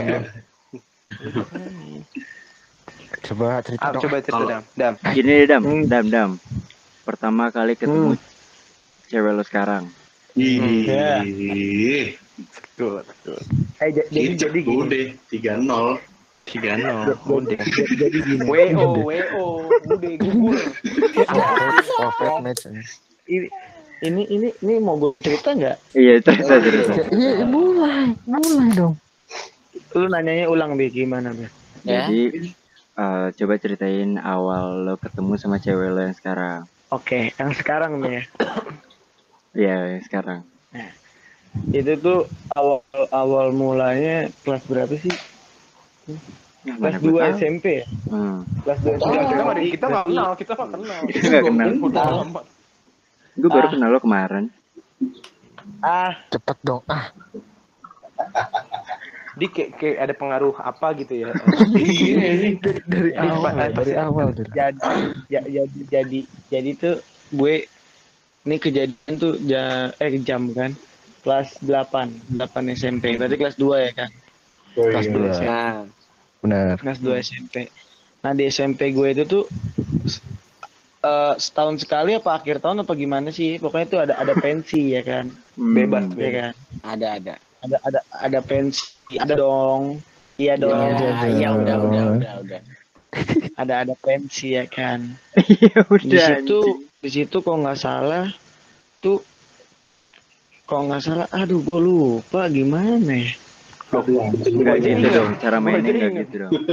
Coba 3.23 3.47
cerita 3.59 3.81
Ah, 3.81 3.91
dong. 3.91 4.01
coba 4.03 4.15
cerita 4.21 4.43
dam. 4.45 4.61
Dam. 4.73 4.93
Gini 5.11 5.31
deh, 5.33 5.47
dam, 5.49 5.63
dam, 5.85 6.05
dam. 6.07 6.29
Pertama 7.03 7.49
kali 7.49 7.75
ketemu 7.75 8.15
cewek 9.07 9.31
lo 9.33 9.43
sekarang. 9.43 9.83
Ih, 10.37 12.13
Betul, 12.37 13.01
betul. 13.01 13.39
Eh 13.81 13.89
jadi 13.89 14.37
jadi 14.37 14.59
gini. 14.61 14.77
udah 14.77 15.05
tiga 15.33 15.53
nol. 15.57 15.97
Tiga 16.47 16.79
nol. 16.79 17.11
Jadi, 17.51 17.59
jadi 17.97 18.17
gini. 18.23 18.43
WO, 18.47 19.03
WO, 19.03 19.45
udah 19.67 20.13
gugur. 20.15 20.55
Perfect 21.11 22.37
match. 22.39 22.63
Ini 23.27 23.47
ini 23.99 24.23
ini, 24.29 24.47
ini 24.61 24.73
mau 24.79 24.95
gue 24.95 25.11
cerita 25.19 25.51
nggak? 25.51 25.97
Iya, 25.97 26.21
cerita 26.23 26.53
cerita. 26.61 26.91
Iya, 27.11 27.43
mulai, 27.49 28.13
mulai 28.23 28.69
dong. 28.77 28.95
Lu 29.97 30.07
nanyanya 30.07 30.47
ulang 30.47 30.77
deh 30.77 30.87
gimana 30.87 31.33
Be? 31.33 31.49
Ya. 31.83 32.05
Jadi 32.07 32.53
eh, 32.95 33.27
coba 33.33 33.53
ceritain 33.57 34.15
awal 34.15 34.85
lo 34.87 34.95
ketemu 35.01 35.33
sama 35.35 35.57
cewek 35.59 35.89
lo 35.91 35.99
yang 35.99 36.15
sekarang. 36.15 36.63
Oke, 36.93 37.35
yang 37.35 37.51
sekarang 37.51 37.99
nih 37.99 38.21
ya. 38.21 38.23
Iya, 39.57 39.75
yang 39.91 40.03
sekarang. 40.05 40.39
Itu 41.73 41.91
tuh 41.97 42.19
awal 42.53 42.79
awal 43.09 43.47
mulanya 43.51 44.29
kelas 44.45 44.61
berapa 44.63 44.93
sih? 44.95 45.09
Ya, 46.61 46.75
Kelas 46.75 46.93
mana 46.93 46.97
gua 47.01 47.09
2 47.09 47.19
tahu. 47.23 47.37
SMP 47.39 47.65
ya? 47.73 47.85
Hmm. 48.07 48.37
Kelas 48.61 48.79
2 48.79 48.91
Enggak, 48.93 49.23
kita 49.25 49.33
nggak 49.35 49.57
SMP. 49.57 49.71
kita 49.73 49.85
nggak 49.87 50.05
kenal, 50.05 50.29
kita 50.35 50.51
nggak 50.53 50.69
kenal. 50.69 51.01
Kita 51.07 51.25
nggak 51.27 51.43
kenal. 51.43 51.69
Gue 53.37 53.49
baru 53.49 53.65
Ah. 53.65 53.71
kenal 53.71 53.89
lo 53.89 53.99
kemarin. 53.99 54.45
Ah, 55.79 56.13
Cepet 56.27 56.57
dong. 56.61 56.81
Ah, 56.87 57.13
Di 59.33 59.45
kayak, 59.45 59.77
kayak 59.77 59.97
ada 59.99 60.13
pengaruh 60.15 60.55
apa 60.57 60.97
gitu 60.97 61.13
ya? 61.15 61.29
dari 61.77 62.57
Di- 62.57 63.13
awal, 63.15 63.53
dari 63.69 63.93
awal. 63.93 64.27
Jadi 64.33 64.81
ya, 65.29 65.41
jadi 65.45 65.69
jadi 65.87 66.19
jadi 66.49 66.69
tuh 66.73 66.95
gue 67.31 67.69
ini 68.47 68.57
kejadian 68.57 69.13
tuh 69.19 69.35
ja, 69.43 69.91
eh 69.99 70.15
jam 70.23 70.47
kan? 70.55 70.71
Kelas 71.27 71.59
8 71.59 72.39
8 72.39 72.73
SMP 72.79 73.19
berarti 73.19 73.35
kelas 73.35 73.59
2 73.59 73.85
ya 73.85 73.91
kan 73.91 74.11
Kelas 74.77 75.09
dua. 75.09 75.33
Nah, 75.41 75.75
Benar. 76.39 76.75
kelas 76.79 76.99
2 77.01 77.19
SMP 77.19 77.67
nah 78.25 78.33
di 78.33 78.49
SMP 78.49 78.91
gue 78.91 79.13
itu 79.13 79.23
tuh 79.29 79.43
eh, 81.05 81.33
setahun 81.37 81.85
sekali 81.85 82.17
apa 82.17 82.41
akhir 82.41 82.59
tahun 82.59 82.83
apa 82.83 82.93
gimana 82.97 83.29
sih? 83.29 83.61
Pokoknya 83.61 83.87
tuh 83.87 83.99
ada 84.03 84.13
ada 84.17 84.33
pensi 84.35 84.97
ya 84.97 85.01
kan? 85.05 85.29
Hmm. 85.53 85.73
Bebas, 85.77 86.09
ya 86.17 86.31
kan? 86.33 86.51
Ada 86.83 87.07
ada. 87.21 87.33
ada 87.63 87.77
ada 87.85 87.99
ada 88.13 88.39
pensi. 88.41 88.83
Ada 89.15 89.37
dong. 89.37 90.01
Iya 90.37 90.53
dong. 90.59 90.75
Ya, 90.97 91.13
iya 91.29 91.49
udah 91.53 91.75
udah 91.77 92.03
udah 92.17 92.33
udah. 92.45 92.59
ada 93.61 93.73
ada 93.85 93.93
pensi 93.97 94.57
ya 94.57 94.65
kan? 94.67 95.15
Iya 95.47 95.79
di 95.87 96.17
udah. 96.17 96.25
situ 96.41 96.59
di 97.07 97.23
situ 97.23 97.39
kok 97.39 97.55
nggak 97.55 97.79
salah 97.79 98.27
tuh 98.99 99.23
kok 100.67 100.81
nggak 100.83 100.99
salah 100.99 101.23
aduh 101.31 101.63
gue 101.63 101.79
lupa 101.79 102.51
gimana 102.51 103.23
ya 103.23 103.31
gitu 104.75 105.07
dong, 105.07 105.31
cara 105.43 105.63
mainnya 105.63 105.95
ingat. 105.95 106.27
gitu 106.27 106.35
dong. 106.43 106.51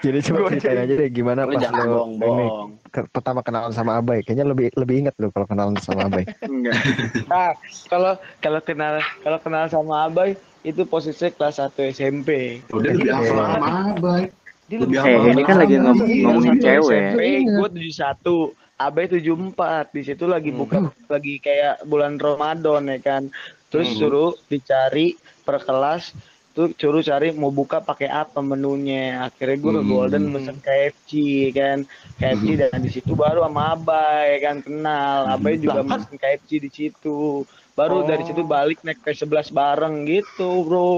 Jadi 0.00 0.18
coba 0.24 0.48
ceritain 0.48 0.80
aja 0.80 0.94
deh 0.96 1.08
gimana 1.12 1.44
Lu 1.44 1.52
pas 1.52 1.60
jangan 1.60 1.84
lo 1.84 1.84
ini 1.84 1.92
bohong-bohong. 1.92 2.68
ke- 2.88 3.08
pertama 3.12 3.40
kenalan 3.44 3.72
sama 3.72 4.00
Abai. 4.00 4.24
Kayaknya 4.24 4.46
lebih 4.48 4.66
lebih 4.72 4.96
inget 5.04 5.14
lo 5.20 5.28
kalau 5.28 5.44
kenalan 5.44 5.76
sama 5.76 6.08
Abai. 6.08 6.24
Enggak. 6.48 6.76
ah 7.28 7.52
kalau 7.92 8.12
kalau 8.40 8.60
kenal 8.60 8.94
kalau 9.20 9.36
kenal 9.40 9.64
sama 9.68 10.08
Abai 10.08 10.32
itu 10.64 10.80
posisinya 10.84 11.28
kelas 11.28 11.60
1 11.60 11.92
SMP 11.92 12.60
Udah 12.72 12.88
lebih 12.88 13.12
hafal 13.12 13.36
sama 13.36 13.68
Abai. 13.92 14.22
Dia 14.64 14.78
Lebih 14.80 14.96
Eh, 14.96 15.30
ini 15.30 15.42
kan 15.44 15.56
lagi 15.58 15.76
ngom- 15.76 16.00
ngomongin 16.00 16.56
cewek. 16.56 17.02
SMP 17.12 17.20
gue 17.44 17.68
71 17.70 18.34
Abai 18.74 19.06
74 19.06 19.92
di 19.92 20.02
situ 20.02 20.24
lagi 20.24 20.50
buka 20.50 20.78
lagi 21.06 21.38
kayak 21.38 21.84
bulan 21.84 22.16
Ramadan 22.16 22.82
ya 22.86 22.98
kan. 22.98 23.22
Terus 23.68 23.92
Hmm. 23.92 23.98
suruh 23.98 24.30
dicari 24.44 25.14
per 25.40 25.60
kelas 25.60 26.16
tuh 26.50 26.70
suruh 26.72 26.98
cari 27.00 27.30
mau 27.30 27.50
buka 27.50 27.78
pakai 27.78 28.08
apa 28.08 28.40
menunya. 28.40 29.20
Akhirnya 29.22 29.58
gue 29.58 29.70
ke 29.70 29.80
Hmm. 29.80 29.90
Golden 29.90 30.24
pesen 30.32 30.58
KFC 30.58 31.10
kan. 31.50 31.78
KFC 32.16 32.46
dan 32.56 32.78
di 32.78 32.90
situ 32.90 33.12
baru 33.12 33.42
sama 33.42 33.74
Abai 33.74 34.40
kan. 34.40 34.58
Kenal. 34.58 35.28
Abai 35.28 35.54
juga 35.56 35.84
pesen 35.84 36.14
KFC 36.14 36.50
di 36.58 36.70
situ 36.72 37.44
baru 37.74 38.06
dari 38.06 38.22
situ 38.22 38.42
balik 38.42 38.78
naik 38.82 39.02
ke 39.02 39.10
11 39.10 39.50
bareng 39.50 40.06
gitu 40.06 40.62
bro 40.62 40.90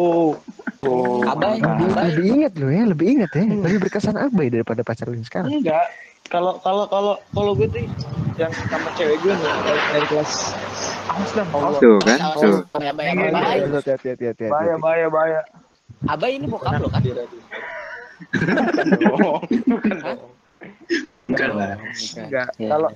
Abai, 1.26 1.58
Lebih, 1.58 1.66
abai. 1.90 2.04
lebih 2.06 2.26
inget 2.30 2.52
lo 2.54 2.68
ya, 2.70 2.82
lebih 2.86 3.06
inget 3.10 3.30
ya. 3.34 3.42
Lebih 3.42 3.78
berkesan 3.82 4.14
Abai 4.14 4.46
daripada 4.46 4.86
pacar 4.86 5.10
yang 5.10 5.26
sekarang. 5.26 5.50
enggak 5.50 5.82
kalau 6.30 6.62
kalau 6.62 6.86
kalau 6.86 7.14
kalau 7.34 7.52
gue 7.58 7.66
tuh 7.66 7.82
yang 8.36 8.52
sama 8.54 8.86
cewek 8.94 9.18
gue 9.18 9.34
nih 9.34 9.50
dari, 9.66 9.80
dari 9.90 10.06
kelas 10.06 10.30
Allah. 11.50 11.80
Tuh 11.82 11.98
kan, 12.06 12.18
tuh. 12.38 12.62
Abai, 12.70 12.86
abai, 12.86 13.06
abai, 13.10 13.28
abai. 13.34 13.56
Hati 13.66 13.90
hati 13.90 14.08
hati 14.14 14.24
hati. 14.30 14.44
bahaya 14.46 14.74
bahaya 14.78 15.06
bahaya 15.10 15.40
Abai 16.06 16.38
ini 16.38 16.46
bokap 16.46 16.78
lo 16.78 16.86
kan? 16.86 17.02
Bukan 21.26 21.50
lah. 21.50 21.74
enggak 22.14 22.46
Iya. 22.56 22.68
kalau 22.70 22.88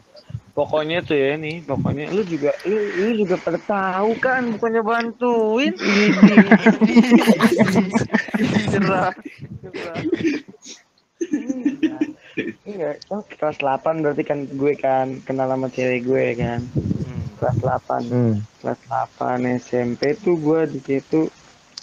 pokoknya 0.54 1.02
tuh 1.07 1.16
ya 1.16 1.38
nih 1.38 1.62
pokoknya 1.64 2.11
lu 2.11 2.23
juga 2.26 2.50
lu 2.66 2.76
lu 2.76 3.11
juga 3.23 3.37
pada 3.38 3.59
tahu 3.62 4.11
kan 4.19 4.42
bukannya 4.57 4.83
bantuin 4.83 5.75
cerah 8.73 9.14
Iya, 12.64 12.97
kan 13.11 13.21
kelas 13.26 13.61
8 13.61 14.00
berarti 14.00 14.23
kan 14.25 14.49
gue 14.49 14.73
kan 14.78 15.21
kenal 15.28 15.50
sama 15.52 15.69
cewek 15.69 16.09
gue 16.09 16.26
kan. 16.38 16.64
Kelas 17.37 17.57
8. 17.61 18.09
Hmm. 18.09 18.35
Kelas 18.64 18.80
8 18.88 19.61
SMP 19.61 20.16
tuh 20.16 20.40
gue 20.40 20.61
di 20.71 20.80
situ 20.80 21.28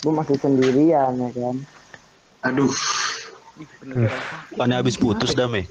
gue 0.01 0.13
masih 0.13 0.39
sendirian 0.41 1.13
ya 1.13 1.29
kan. 1.35 1.55
Aduh, 2.49 2.71
Bukannya 4.53 4.77
habis 4.77 4.97
putus 4.97 5.33
dah, 5.33 5.49
Me? 5.49 5.65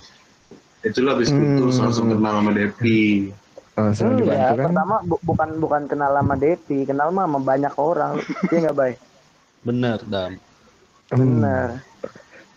Itu 0.86 0.98
lo 1.00 1.10
habis 1.12 1.28
putus 1.28 1.76
Hmm. 1.76 1.82
langsung 1.84 2.06
kenal 2.08 2.34
sama 2.36 2.50
Devi. 2.50 3.34
Langsung 3.74 4.08
dibantu 4.14 4.32
Enggak, 4.32 4.56
kan? 4.56 4.64
pertama 4.64 4.96
bu- 5.02 5.22
bukan 5.22 5.48
bukan 5.58 5.82
kenal 5.84 6.12
sama 6.12 6.34
Devi, 6.34 6.78
kenal 6.82 7.08
mah 7.10 7.26
sama 7.26 7.40
banyak 7.40 7.74
orang. 7.76 8.12
Iya 8.46 8.58
enggak, 8.62 8.74
Bay? 8.74 8.92
Bener, 9.60 9.98
Dam. 10.06 10.32
Hmm. 11.06 11.18
Bener. 11.18 11.68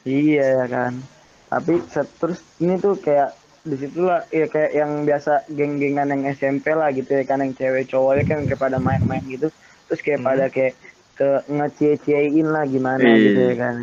Iya 0.02 0.46
ya 0.56 0.66
kan. 0.66 0.94
Tapi 1.50 1.74
terus 1.92 2.40
ini 2.58 2.78
tuh 2.78 2.96
kayak 2.96 3.34
di 3.60 3.76
situlah 3.76 4.24
ya 4.30 4.48
kayak 4.48 4.72
yang 4.72 5.04
biasa 5.04 5.44
geng-gengan 5.50 6.08
yang 6.08 6.24
SMP 6.32 6.72
lah 6.72 6.90
gitu 6.90 7.12
ya 7.12 7.24
kan 7.24 7.44
yang 7.44 7.52
cewek 7.52 7.86
cowoknya 7.86 8.24
kan 8.24 8.40
kayak 8.48 8.56
pada 8.58 8.78
main-main 8.80 9.20
gitu 9.28 9.52
terus 9.86 10.00
kayak 10.00 10.24
pada 10.24 10.48
kayak 10.48 10.80
ke 11.12 11.44
ngecie-ciein 11.46 12.48
lah 12.48 12.64
gimana 12.64 13.04
Iya. 13.04 13.20
gitu 13.20 13.42
ya 13.44 13.56
kan 13.60 13.76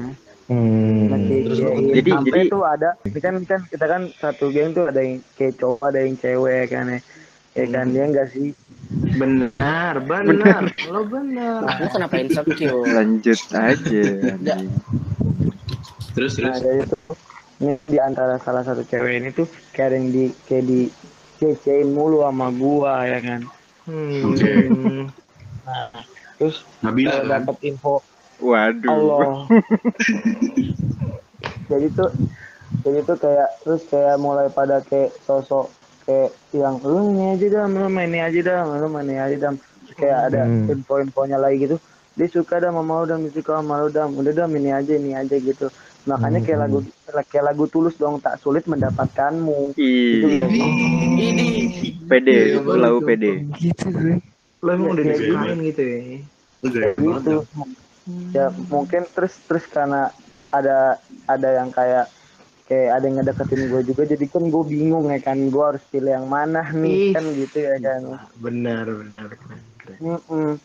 Hmm. 0.47 1.06
Ngecie-ciein 1.26 1.85
Jadi- 1.92 2.12
sampai 2.12 2.30
jadi- 2.38 2.50
tuh 2.50 2.62
ada 2.62 2.90
ini 3.02 3.18
kan 3.18 3.35
kan 3.42 3.61
kita 3.64 3.85
kan 3.85 4.02
satu 4.14 4.45
geng 4.49 4.71
tuh 4.71 4.87
ada 4.87 5.00
yang 5.00 5.18
kayak 5.35 5.54
cowok 5.56 5.83
ada 5.85 5.99
yang 6.00 6.14
cewek 6.16 6.64
kan 6.68 6.85
ya 6.88 6.99
ya 7.52 7.64
kan 7.68 7.87
dia 7.88 8.04
enggak 8.04 8.28
sih 8.30 8.50
Benar, 9.18 9.99
benar. 10.00 10.62
Lo 10.87 11.02
benar. 11.02 11.59
Lu 11.75 11.87
kenapa 11.88 12.23
insecure? 12.23 12.87
Lanjut 12.87 13.35
aja. 13.50 14.04
Terus 16.14 16.38
Nah 16.38 16.54
terus. 16.54 16.62
dari 16.62 16.78
itu 16.80 16.97
ini 17.59 17.75
di 17.83 17.99
antara 17.99 18.38
salah 18.38 18.62
satu 18.62 18.85
cewek 18.85 19.18
ini 19.18 19.28
tuh 19.33 19.42
kayak 19.73 19.90
yang 19.92 20.06
di 20.09 20.25
kayak 20.45 20.64
di 20.64 20.80
cecein 21.37 21.90
mulu 21.90 22.23
sama 22.23 22.52
gua 22.52 23.04
ya 23.04 23.18
kan. 23.18 23.40
Oke. 24.23 24.52
Nah, 25.66 25.87
terus 26.37 26.62
Nabila 26.78 27.11
kan. 27.18 27.42
dapat 27.42 27.56
info 27.64 28.06
Waduh. 28.38 28.87
Allah. 28.87 29.35
jadi 31.67 31.87
tuh 31.95 32.11
jadi 32.83 32.99
tuh 33.07 33.17
kayak 33.19 33.49
terus 33.63 33.83
kayak 33.91 34.17
mulai 34.19 34.47
pada 34.51 34.83
kayak 34.83 35.15
sosok 35.27 35.71
kayak 36.07 36.31
yang 36.55 36.79
lu 36.83 37.15
ini 37.15 37.35
aja 37.35 37.47
dah, 37.51 37.65
lu 37.67 37.91
main 37.91 38.11
ini 38.11 38.21
aja 38.23 38.41
dah, 38.43 38.61
lu 38.79 38.87
main 38.87 39.07
ini 39.11 39.19
aja 39.19 39.37
dah. 39.37 39.53
Kayak 39.99 40.19
ada 40.31 40.43
Hmm. 40.47 40.71
info-infonya 40.71 41.39
lagi 41.39 41.67
gitu. 41.67 41.77
Dia 42.17 42.29
suka 42.31 42.63
dah 42.63 42.71
sama 42.71 43.03
lu 43.03 43.07
dam, 43.11 43.21
dia 43.27 43.35
suka 43.35 43.59
sama 43.59 43.83
lu 43.83 43.89
dam. 43.91 44.15
Udah 44.15 44.33
dam 44.35 44.51
ini 44.55 44.71
aja 44.71 44.93
ini 44.95 45.13
aja 45.19 45.35
gitu. 45.35 45.67
Makanya 46.07 46.41
kayak 46.47 46.59
lagu 46.67 46.79
kayak 47.27 47.45
lagu 47.45 47.65
tulus 47.67 47.99
dong 47.99 48.23
tak 48.23 48.39
sulit 48.39 48.65
mendapatkanmu. 48.71 49.75
Ih, 49.75 50.39
gitu. 50.39 50.63
pede, 52.07 52.57
Iya, 52.57 52.63
bagus. 52.63 53.03
pede. 53.03 53.33
Gitu. 53.59 53.87
Lo 54.63 54.71
emang 54.71 54.95
udah 54.95 55.05
Iya, 55.05 55.13
disukain 55.19 55.59
gitu 55.67 55.83
ya. 55.83 55.99
Gitu. 56.63 57.37
Ya 58.33 58.47
mungkin 58.71 59.03
terus 59.13 59.35
terus 59.45 59.67
karena 59.67 60.15
ada 60.61 60.79
ada 61.27 61.49
yang 61.57 61.69
kayak 61.71 62.07
kayak 62.67 62.99
ada 62.99 63.05
yang 63.07 63.17
ngedeketin 63.23 63.63
gue 63.71 63.83
juga 63.87 64.03
jadi 64.11 64.25
kan 64.27 64.45
gue 64.51 64.65
bingung 64.67 65.07
ya 65.07 65.21
kan 65.23 65.39
gue 65.39 65.65
harus 65.65 65.85
pilih 65.87 66.13
yang 66.19 66.27
mana 66.27 66.67
nih 66.75 67.11
Ih. 67.11 67.15
kan 67.15 67.25
gitu 67.31 67.59
ya 67.63 67.77
kan 67.79 68.01
Benar, 68.43 68.85
benar. 68.91 69.31
keren, 69.79 70.59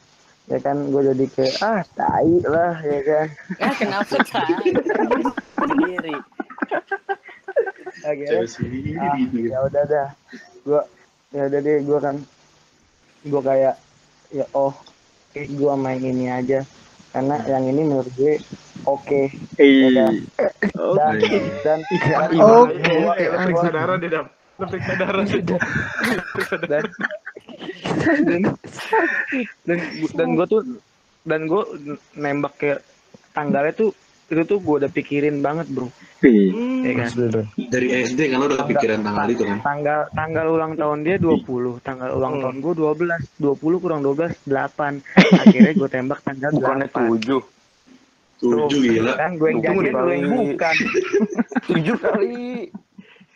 ya 0.49 0.57
kan 0.59 0.77
gue 0.89 1.01
jadi 1.13 1.25
kayak 1.29 1.55
ah 1.61 1.81
tai 1.93 2.33
lah 2.41 2.75
ya 2.81 2.99
kan 3.05 3.27
Ya 3.61 3.69
kenapa 3.77 4.15
kan? 4.25 4.49
Sendiri. 5.61 6.15
akhirnya 8.01 8.47
sendiri 8.49 8.91
ah, 8.97 9.13
gitu. 9.19 9.37
ya 9.53 9.57
udah 9.61 9.83
dah 9.85 10.07
gue 10.65 10.81
ya 11.31 11.41
udah 11.47 11.59
deh 11.61 11.77
gue 11.85 11.99
kan 12.01 12.15
gue 13.21 13.41
kayak 13.45 13.75
ya 14.33 14.45
oh 14.57 14.73
gue 15.35 15.73
main 15.77 16.01
ini 16.01 16.27
aja 16.27 16.65
karena 17.11 17.35
yang 17.45 17.63
ini 17.65 17.81
menurut 17.83 18.11
gue 18.15 18.39
oke 18.83 19.21
Eh, 19.57 19.91
kan? 19.91 20.13
oh, 20.75 20.95
dan 20.95 21.19
dan 21.19 21.43
dan 21.61 21.79
Iya, 21.91 22.15
Oke, 23.05 23.23
anjing. 23.29 23.71
darah 23.71 23.95
deh, 23.97 24.09
Dam. 24.09 24.25
Periksa 24.57 24.93
darah 24.95 25.23
dan 26.65 26.83
dan 28.21 28.41
dan, 29.65 29.77
dan 30.13 30.27
gue 30.33 30.45
tuh 30.47 30.61
dan 31.23 31.41
gue 31.45 31.63
nembak 32.15 32.53
ke 32.57 32.71
tanggalnya 33.31 33.73
tuh 33.73 33.91
itu 34.31 34.43
tuh 34.47 34.59
gue 34.63 34.75
udah 34.79 34.91
pikirin 34.91 35.43
banget 35.43 35.67
bro 35.67 35.91
ih, 36.23 36.49
ya 36.87 36.93
kan. 37.03 37.09
Dari 37.57 37.87
SD 38.07 38.31
kan 38.31 38.37
lo 38.39 38.45
udah 38.47 38.63
kepikiran 38.63 39.03
tanggal 39.03 39.27
itu 39.27 39.43
kan. 39.43 39.57
tanggal 39.59 39.99
tanggal 40.15 40.45
ulang 40.47 40.73
tahun 40.79 41.03
dia 41.03 41.15
20 41.19 41.43
tanggal 41.83 42.09
ulang 42.15 42.39
tahun 42.39 42.55
gue 42.63 42.73
12 42.79 43.43
20 43.43 43.83
kurang 43.83 44.01
12 44.07 44.47
8 44.47 45.03
akhirnya 45.43 45.73
gue 45.75 45.89
tembak 45.91 46.19
tanggal 46.23 46.49
Bukannya 46.55 46.87
8 46.87 46.95
tujuh. 47.11 47.41
Tujuh 48.41 48.79
gila. 48.81 49.13
kan 49.21 49.37
gue 49.37 49.47
yang 49.53 49.59
jadi 49.61 49.89
gue 49.93 50.13
yang 50.17 50.33
bukan 50.33 50.75
Tujuh 51.69 51.95
kali. 52.01 52.71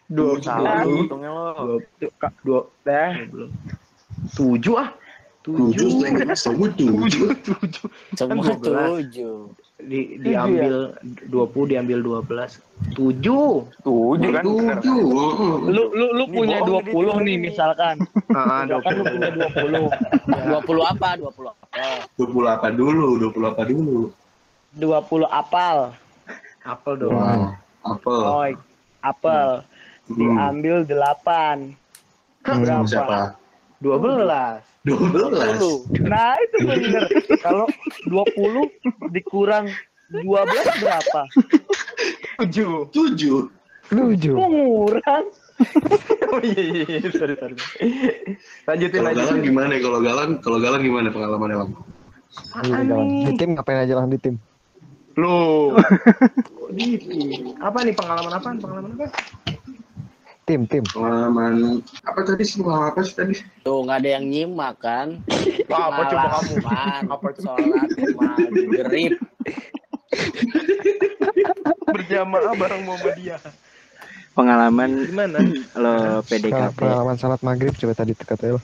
Dua 0.06 0.38
Salah 0.42 0.86
puluh. 0.86 1.02
hitungnya 1.06 1.30
lo. 1.34 1.82
Dua, 2.46 2.62
dah 2.86 3.14
tujuh 4.34 4.76
ah. 4.78 4.90
Tujuh 5.42 6.02
tujuh. 6.10 7.30
tujuh. 7.46 7.88
Semua 8.18 8.46
12. 8.50 8.62
tujuh. 8.66 9.65
Di, 9.76 10.16
diambil 10.18 10.96
20 11.28 11.36
diambil 11.68 12.00
12. 12.00 12.96
Tujuh. 12.96 13.68
Tujuh 13.84 14.32
kan? 14.32 14.44
Tujuh. 14.44 15.04
lu 15.68 15.84
lu 15.92 16.06
lu 16.16 16.24
punya 16.26 16.64
bohong 16.64 17.20
20 17.20 17.28
nih 17.28 17.38
misalkan 17.44 18.00
Ah, 18.32 18.64
misalkan 18.64 18.92
lu 18.96 19.04
punya 19.04 19.30
20 19.36 19.92
20 20.48 20.80
apa? 20.96 21.10
20 21.20 21.28
apa? 21.44 22.08
Dua 22.16 22.28
puluh 22.32 22.48
apa 22.48 22.68
dulu? 22.72 23.08
Dua 23.20 23.30
puluh 23.30 23.48
apa 23.52 23.64
dulu? 23.68 24.00
20 24.76 25.28
apal 25.28 25.78
apel 26.64 26.94
dong. 26.98 27.14
Wow. 27.14 27.54
Apel. 27.86 28.22
oh 28.24 28.46
apel 29.02 29.50
Hmm. 30.06 30.18
diambil 30.22 30.86
8 30.86 31.74
Sama 32.46 32.62
berapa? 32.62 32.86
siapa? 32.86 33.18
12. 33.82 33.84
Dua 33.84 33.96
belas. 33.98 34.62
Nah 34.86 36.34
itu 36.38 36.58
bener. 36.62 37.04
Kalau 37.42 37.66
20 38.06 38.70
dikurang 39.12 39.66
12 40.14 40.22
berapa? 40.82 41.22
Tujuh. 42.46 42.94
Tujuh. 42.94 43.50
Setuju. 43.86 44.32
Kok 44.34 44.50
ngurang? 44.50 45.26
Oh 46.34 46.42
iya 46.42 46.62
iya 46.62 46.84
iya. 46.86 47.10
Sorry 47.14 47.34
sorry. 47.38 47.56
Lanjutin 48.66 48.98
Kalau 49.02 49.14
Galang 49.14 49.38
lanjutin. 49.38 49.46
gimana? 49.46 49.74
Kalau 49.78 50.00
Galang, 50.02 50.30
kalau 50.42 50.58
Galang 50.62 50.82
gimana 50.82 51.08
pengalamannya 51.10 51.58
Bang? 51.62 51.72
Iya. 52.66 52.98
Di 53.30 53.34
tim 53.38 53.50
ngapain 53.56 53.80
aja 53.86 53.94
lah 53.96 54.06
di 54.06 54.20
tim? 54.20 54.36
Loh. 55.16 55.78
Di 56.74 56.98
tim. 56.98 57.56
Apa 57.62 57.86
nih 57.86 57.94
pengalaman 57.94 58.34
apa? 58.36 58.48
Pengalaman 58.58 58.90
apa? 58.98 59.06
Tim, 60.46 60.70
tim. 60.70 60.86
Pengalaman 60.86 61.82
apa 62.06 62.22
tadi 62.22 62.46
sih? 62.46 62.62
Pengalaman 62.62 62.94
apa 62.94 63.02
sih 63.02 63.18
tadi? 63.18 63.34
Tuh 63.66 63.82
nggak 63.82 63.98
ada 64.06 64.10
yang 64.14 64.26
nyimak 64.30 64.78
kan? 64.78 65.18
Wah, 65.66 65.86
apa 65.90 66.02
coba 66.14 66.28
kamu? 66.38 66.56
Apa 67.10 67.28
coba? 67.34 67.58
Sholat 67.58 67.90
maghrib. 68.14 69.14
Berjamaah 71.98 72.54
bareng 72.54 72.82
Muhammadiyah. 72.86 73.42
pengalaman 74.36 75.08
Gimana? 75.08 75.40
lo 75.80 76.22
PDKT. 76.28 76.78
Pengalaman 76.78 77.16
salat 77.18 77.42
maghrib 77.42 77.74
coba 77.74 77.94
tadi 77.98 78.14
katanya 78.14 78.60
lo. 78.60 78.62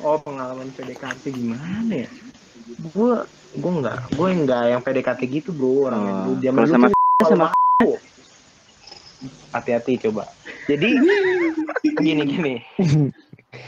Oh 0.00 0.16
pengalaman 0.22 0.72
PDKT 0.72 1.36
gimana 1.36 2.06
ya? 2.06 2.08
Gue 2.96 3.26
gue 3.60 3.72
nggak 3.84 4.16
gue 4.16 4.28
nggak 4.46 4.62
yang 4.72 4.80
PDKT 4.80 5.20
gitu 5.28 5.50
bro 5.52 5.90
orangnya. 5.90 6.30
Oh, 6.30 6.38
kalau 6.40 6.68
sama 6.70 6.86
sama 7.28 7.46
hati-hati 9.50 10.00
coba. 10.00 10.28
Jadi 10.64 10.88
gini 11.96 12.22
gini. 12.24 12.54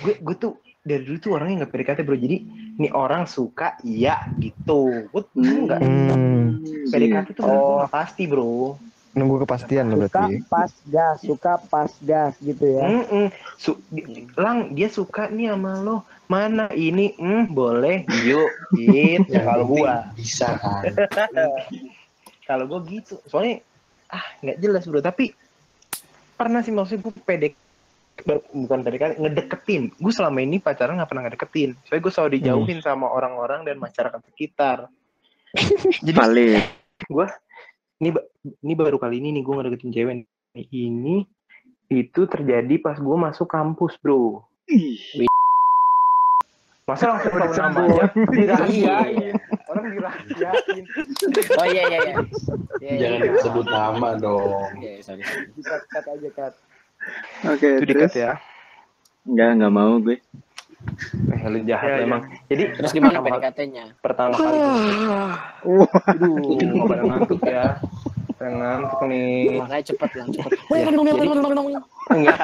Gue 0.00 0.14
gue 0.16 0.36
tuh 0.36 0.52
dari 0.80 1.02
dulu 1.02 1.18
tuh 1.18 1.30
orangnya 1.32 1.62
nggak 1.62 1.70
PDKT 1.70 1.98
bro. 2.02 2.16
Jadi 2.16 2.36
ini 2.74 2.88
orang 2.90 3.24
suka 3.24 3.76
iya 3.80 4.28
gitu. 4.36 5.08
Gue 5.08 5.22
tuh 5.28 5.40
nggak 5.66 5.78
Hmm, 5.78 6.58
PDKT 6.88 7.28
tuh 7.34 7.44
Oh. 7.44 7.84
pasti 7.86 8.24
bro. 8.24 8.78
nunggu 9.12 9.44
kepastian 9.44 9.92
lo 9.92 10.08
Suka 10.08 10.24
berarti. 10.24 10.40
pas 10.48 10.72
gas, 10.88 11.16
suka 11.20 11.52
pas 11.62 11.92
gas 12.00 12.32
gitu 12.40 12.64
ya. 12.64 12.80
Mm-mm. 12.82 13.28
Su- 13.54 13.84
di- 13.86 14.24
lang 14.32 14.72
dia 14.72 14.88
suka 14.88 15.28
nih 15.28 15.52
sama 15.52 15.78
lo. 15.78 16.00
Mana 16.24 16.72
ini? 16.72 17.12
Hmm, 17.14 17.44
boleh. 17.46 18.08
Yuk, 18.24 18.48
gitu. 18.72 19.28
Yang 19.36 19.44
Kalau 19.44 19.64
gua. 19.68 20.08
bisa 20.16 20.56
kan. 20.56 20.96
kalau 22.42 22.64
gue 22.66 22.80
gitu 22.90 23.20
soalnya 23.24 23.60
ah 24.08 24.24
nggak 24.40 24.58
jelas 24.58 24.84
bro 24.84 24.98
tapi 24.98 25.30
pernah 26.42 26.60
sih 26.66 26.74
maksud 26.74 26.98
gue 26.98 27.14
pede 27.22 27.54
bukan 28.52 28.84
PDKT 28.84 29.18
ngedeketin. 29.18 29.82
Gue 29.96 30.12
selama 30.12 30.42
ini 30.42 30.58
pacaran 30.58 30.98
nggak 30.98 31.10
pernah 31.10 31.24
ngedeketin. 31.26 31.70
Soalnya 31.86 32.02
gue 32.02 32.12
selalu 32.12 32.30
dijauhin 32.38 32.78
sama 32.82 33.06
orang-orang 33.08 33.64
dan 33.66 33.78
masyarakat 33.78 34.20
sekitar. 34.34 34.90
Jadi 36.04 36.12
valid. 36.12 36.62
gue 37.02 37.26
ini 37.98 38.10
ini 38.62 38.74
baru 38.78 38.98
kali 38.98 39.18
ini 39.18 39.34
nih 39.38 39.42
gue 39.42 39.54
ngedeketin 39.58 39.90
cewek 39.90 40.14
ini 40.70 41.26
itu 41.90 42.20
terjadi 42.30 42.74
pas 42.78 42.98
gue 42.98 43.16
masuk 43.16 43.48
kampus 43.50 43.98
bro. 43.98 44.42
Masa 46.82 47.14
langsung 47.14 47.30
tahu 47.30 47.54
namanya 47.58 48.06
dirahasiain 48.10 49.38
orang 49.72 49.84
dirahasiain 49.90 50.84
Oh 51.60 51.66
iya 51.66 51.82
iya 51.86 51.98
iya. 52.02 52.16
Iya, 52.78 52.94
Jangan 52.98 53.18
iya. 53.20 53.40
sebut 53.40 53.66
nama 53.66 54.08
dong. 54.16 54.68
Iya, 54.76 54.92
sorry. 55.00 55.22
cut 55.58 55.82
cut 55.86 56.04
aja 56.06 56.28
cut 56.30 56.54
Oke, 57.48 57.66
itu 57.72 57.82
terus 57.82 57.88
dikat 57.88 58.12
ya 58.14 58.32
enggak 59.22 59.48
enggak 59.54 59.72
mau 59.72 59.92
gue. 59.98 60.16
Eh, 61.30 61.46
lu 61.46 61.58
jahat 61.62 61.86
Ya, 61.86 61.94
ya. 61.96 62.02
emang. 62.02 62.22
Jadi 62.46 62.62
Terus 62.74 62.90
gimana 62.90 63.10
pertama, 63.16 63.38
PDKT-nya? 63.38 63.84
pertama 63.96 64.34
kali 64.34 64.58
Wah, 65.62 65.88
Aduh, 66.10 66.34
nggak 66.58 66.84
pada 66.84 67.02
ngantuk 67.04 67.40
ya. 67.44 67.64
Saya 68.34 68.50
ngantuk 68.50 69.00
nih. 69.06 69.30
Makanya 69.56 69.84
cepet 69.84 70.10
lang, 70.12 70.28
cepet. 70.28 70.50
Ya, 70.50 70.86
jadi- 70.90 71.30
Enggak. 72.10 72.38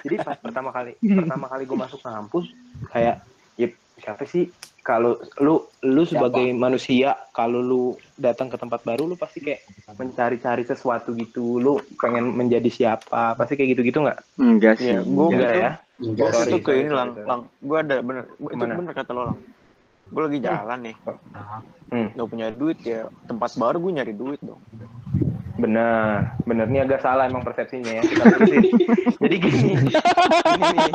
Jadi 0.00 0.14
pas 0.18 0.36
pertama 0.38 0.70
kali 0.70 0.92
pertama 0.96 1.46
kali 1.46 1.62
gue 1.62 1.78
masuk 1.78 2.00
kampus 2.00 2.46
kayak 2.88 3.20
ya 3.54 3.68
siapa 3.98 4.24
sih 4.24 4.48
kalau 4.80 5.14
lu 5.38 5.60
lu 5.80 6.02
sebagai 6.02 6.50
manusia 6.50 7.12
kalau 7.30 7.60
lu 7.60 7.82
datang 8.14 8.48
ke 8.48 8.56
tempat 8.56 8.80
baru 8.80 9.04
lu 9.04 9.14
pasti 9.14 9.38
kayak 9.38 9.60
mencari-cari 9.94 10.62
sesuatu 10.62 11.12
gitu 11.12 11.56
lu 11.56 11.72
pengen 11.96 12.32
menjadi 12.32 12.66
siapa 12.66 13.34
pasti 13.34 13.54
kayak 13.54 13.76
gitu-gitu 13.76 14.00
nggak 14.00 14.18
Enggak 14.36 14.74
sih. 14.76 14.90
Iya, 14.90 15.04
gua 15.04 15.26
enggak 15.28 15.40
gitu. 15.46 15.60
ya 15.60 15.70
Enggak 16.00 16.28
itu 16.42 16.58
ke 16.58 16.72
ini 16.74 16.90
lang, 16.90 17.08
lang. 17.20 17.40
Gue 17.60 17.76
ada 17.76 18.00
bener, 18.00 18.24
itu 18.32 18.48
Gimana? 18.50 18.72
bener 18.74 18.94
kata 18.94 19.10
lo 19.12 19.22
lang. 19.26 19.38
Gue 20.08 20.22
lagi 20.26 20.38
jalan 20.40 20.78
nih, 20.82 20.96
Hmm. 21.90 22.08
gak 22.14 22.28
punya 22.28 22.46
duit 22.50 22.78
ya. 22.80 23.04
Tempat 23.26 23.50
baru 23.54 23.76
gue 23.78 23.92
nyari 23.94 24.14
duit 24.14 24.40
dong. 24.40 24.58
benar 25.54 26.40
benar 26.48 26.64
ini 26.66 26.80
agak 26.80 27.04
salah 27.04 27.28
emang 27.28 27.44
persepsinya 27.44 28.00
ya 28.00 28.02
jadi 29.20 29.36
gini 29.36 29.76
gini 30.56 30.68
nih 30.72 30.92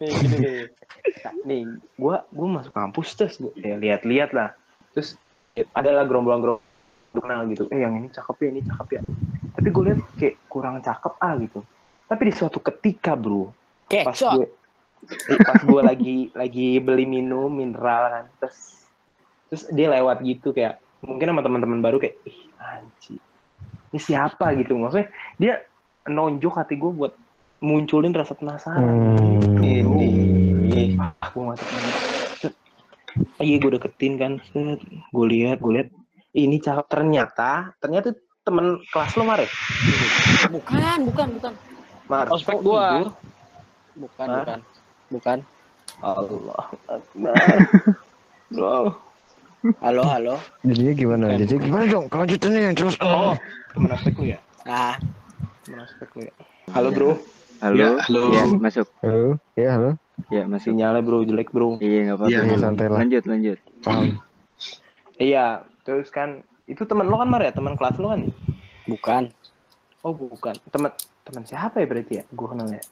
nih 0.00 0.12
gini 0.24 0.52
nih 1.24 1.64
nih 1.64 1.80
gua 1.96 2.26
gua 2.28 2.60
masuk 2.60 2.72
kampus 2.74 3.08
terus 3.16 3.34
gua 3.40 3.52
ya 3.56 3.78
lihat-lihat 3.80 4.30
lah. 4.36 4.52
Terus 4.92 5.16
ya, 5.56 5.64
adalah 5.72 6.04
gerombolan-gerombolan 6.04 7.14
kenal 7.14 7.40
gitu. 7.50 7.64
Eh 7.72 7.80
yang 7.80 7.96
ini 7.96 8.08
cakep 8.12 8.36
ya 8.42 8.48
ini 8.50 8.62
cakep 8.66 8.88
ya. 8.98 9.00
Tapi 9.54 9.68
gue 9.70 9.82
lihat 9.86 10.00
kayak 10.18 10.34
kurang 10.50 10.82
cakep 10.82 11.14
ah 11.22 11.34
gitu. 11.38 11.60
Tapi 12.10 12.22
di 12.28 12.32
suatu 12.34 12.58
ketika 12.60 13.14
bro 13.14 13.54
pas 13.84 14.16
Kecot. 14.16 14.32
gue 14.40 14.46
eh, 15.30 15.38
pas 15.44 15.60
gue 15.60 15.80
lagi 15.92 16.16
lagi 16.32 16.80
beli 16.80 17.04
minum 17.04 17.52
mineral 17.52 18.08
kan 18.10 18.24
terus 18.40 18.88
terus 19.52 19.62
dia 19.76 19.92
lewat 19.92 20.24
gitu 20.24 20.56
kayak 20.56 20.80
mungkin 21.04 21.30
sama 21.30 21.44
teman-teman 21.44 21.84
baru 21.84 22.00
kayak 22.00 22.16
ih 22.24 22.48
anjing 22.56 23.20
ini 23.94 24.02
siapa? 24.02 24.50
gitu. 24.58 24.74
Maksudnya 24.74 25.06
dia 25.38 25.62
nonjok 26.10 26.58
hati 26.58 26.74
gue 26.74 26.90
buat 26.90 27.14
munculin 27.62 28.10
rasa 28.10 28.34
penasaran. 28.34 28.82
Hmm. 28.82 29.62
ini 29.62 30.23
gue 30.94 31.42
nggak 31.42 31.58
tahu 31.58 31.72
Set. 32.38 32.54
iya 33.38 33.56
gue 33.58 33.70
deketin 33.72 34.14
kan 34.16 34.32
gue 35.08 35.26
lihat 35.28 35.58
gue 35.58 35.72
lihat 35.72 35.88
ini 36.32 36.58
cakep 36.58 36.86
ternyata 36.88 37.74
ternyata 37.78 38.14
temen 38.42 38.78
kelas 38.88 39.14
lo 39.14 39.24
Mare 39.24 39.46
Bukan, 40.44 40.98
bukan, 41.08 41.28
bukan. 41.34 41.52
Mar 42.04 42.28
Ospek 42.28 42.60
gua. 42.60 43.00
tidur? 43.00 43.08
Bukan, 43.96 44.26
Hah? 44.28 44.36
bukan. 44.36 44.60
Bukan. 45.08 45.38
Allah 46.00 46.64
Akbar 46.86 47.34
bro 48.52 48.76
Halo, 49.80 50.04
halo. 50.04 50.36
Jadinya 50.60 50.92
gimana? 50.92 51.24
Jadi 51.40 51.56
gimana 51.56 51.88
dong? 51.88 52.04
Kelanjutannya 52.12 52.76
terus. 52.76 53.00
oh 53.00 53.32
temen 53.72 53.88
aspek 53.90 54.12
lu 54.14 54.26
ya 54.28 54.38
Ah, 54.62 54.94
temen 55.64 55.80
aspek 55.80 56.08
lu 56.12 56.20
ya 56.28 56.34
halo 56.70 56.88
bro 56.92 57.10
Halo. 57.62 57.76
Ya, 57.80 57.88
halo. 58.04 58.22
Iya, 58.28 58.44
masuk. 58.60 58.86
Halo, 59.00 59.40
ya 59.56 59.68
halo. 59.72 59.90
Iya, 60.26 60.46
masuk. 60.46 60.70
sinyalnya 60.70 61.00
bro 61.00 61.22
jelek 61.22 61.50
bro 61.50 61.76
Iya, 61.76 62.00
enggak 62.04 62.18
apa-apa. 62.18 62.30
Iya, 62.32 62.56
santai 62.56 62.86
lah. 62.86 62.96
Lanjut, 62.98 63.22
lanjut. 63.24 63.58
Paham. 63.80 64.06
iya 65.14 65.46
terus 65.80 66.08
kan 66.08 66.40
itu 66.64 66.82
temen 66.82 67.04
lo 67.04 67.16
kan 67.16 67.28
Mar 67.28 67.38
ya 67.38 67.50
teman 67.50 67.74
kelas 67.74 67.94
lo 67.96 68.10
kan 68.10 68.26
bukan. 68.84 69.22
oh 70.00 70.10
bukan 70.10 70.58
temen 70.68 70.90
temen 71.22 71.42
siapa 71.42 71.78
ya 71.78 71.86
berarti 71.86 72.12
ya 72.18 72.24
gue 72.26 72.46
kenalnya 72.46 72.82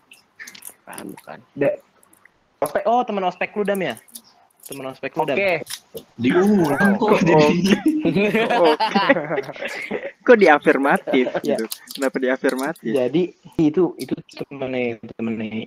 Bukan, 0.79 1.05
bukan. 1.13 1.39
ospek 2.59 2.83
oh 2.85 3.03
temen 3.03 3.23
ospek 3.23 3.51
lu 3.53 3.63
dam 3.63 3.81
ya 3.81 3.95
temen 4.63 4.87
ospek 4.87 5.11
lu 5.13 5.25
dam 5.25 5.35
Oke. 5.35 5.53
Diulang 6.15 6.95
kok 6.95 7.19
jadi. 7.19 7.59
Kok 10.23 10.39
diafirmatif 10.39 11.27
Ya. 11.43 11.59
gitu? 11.59 11.65
Kenapa 11.93 12.17
diafirmatif? 12.17 12.87
jadi 12.87 13.23
itu 13.59 13.83
itu 13.97 14.15
temennya 14.39 15.03
temennya 15.13 15.67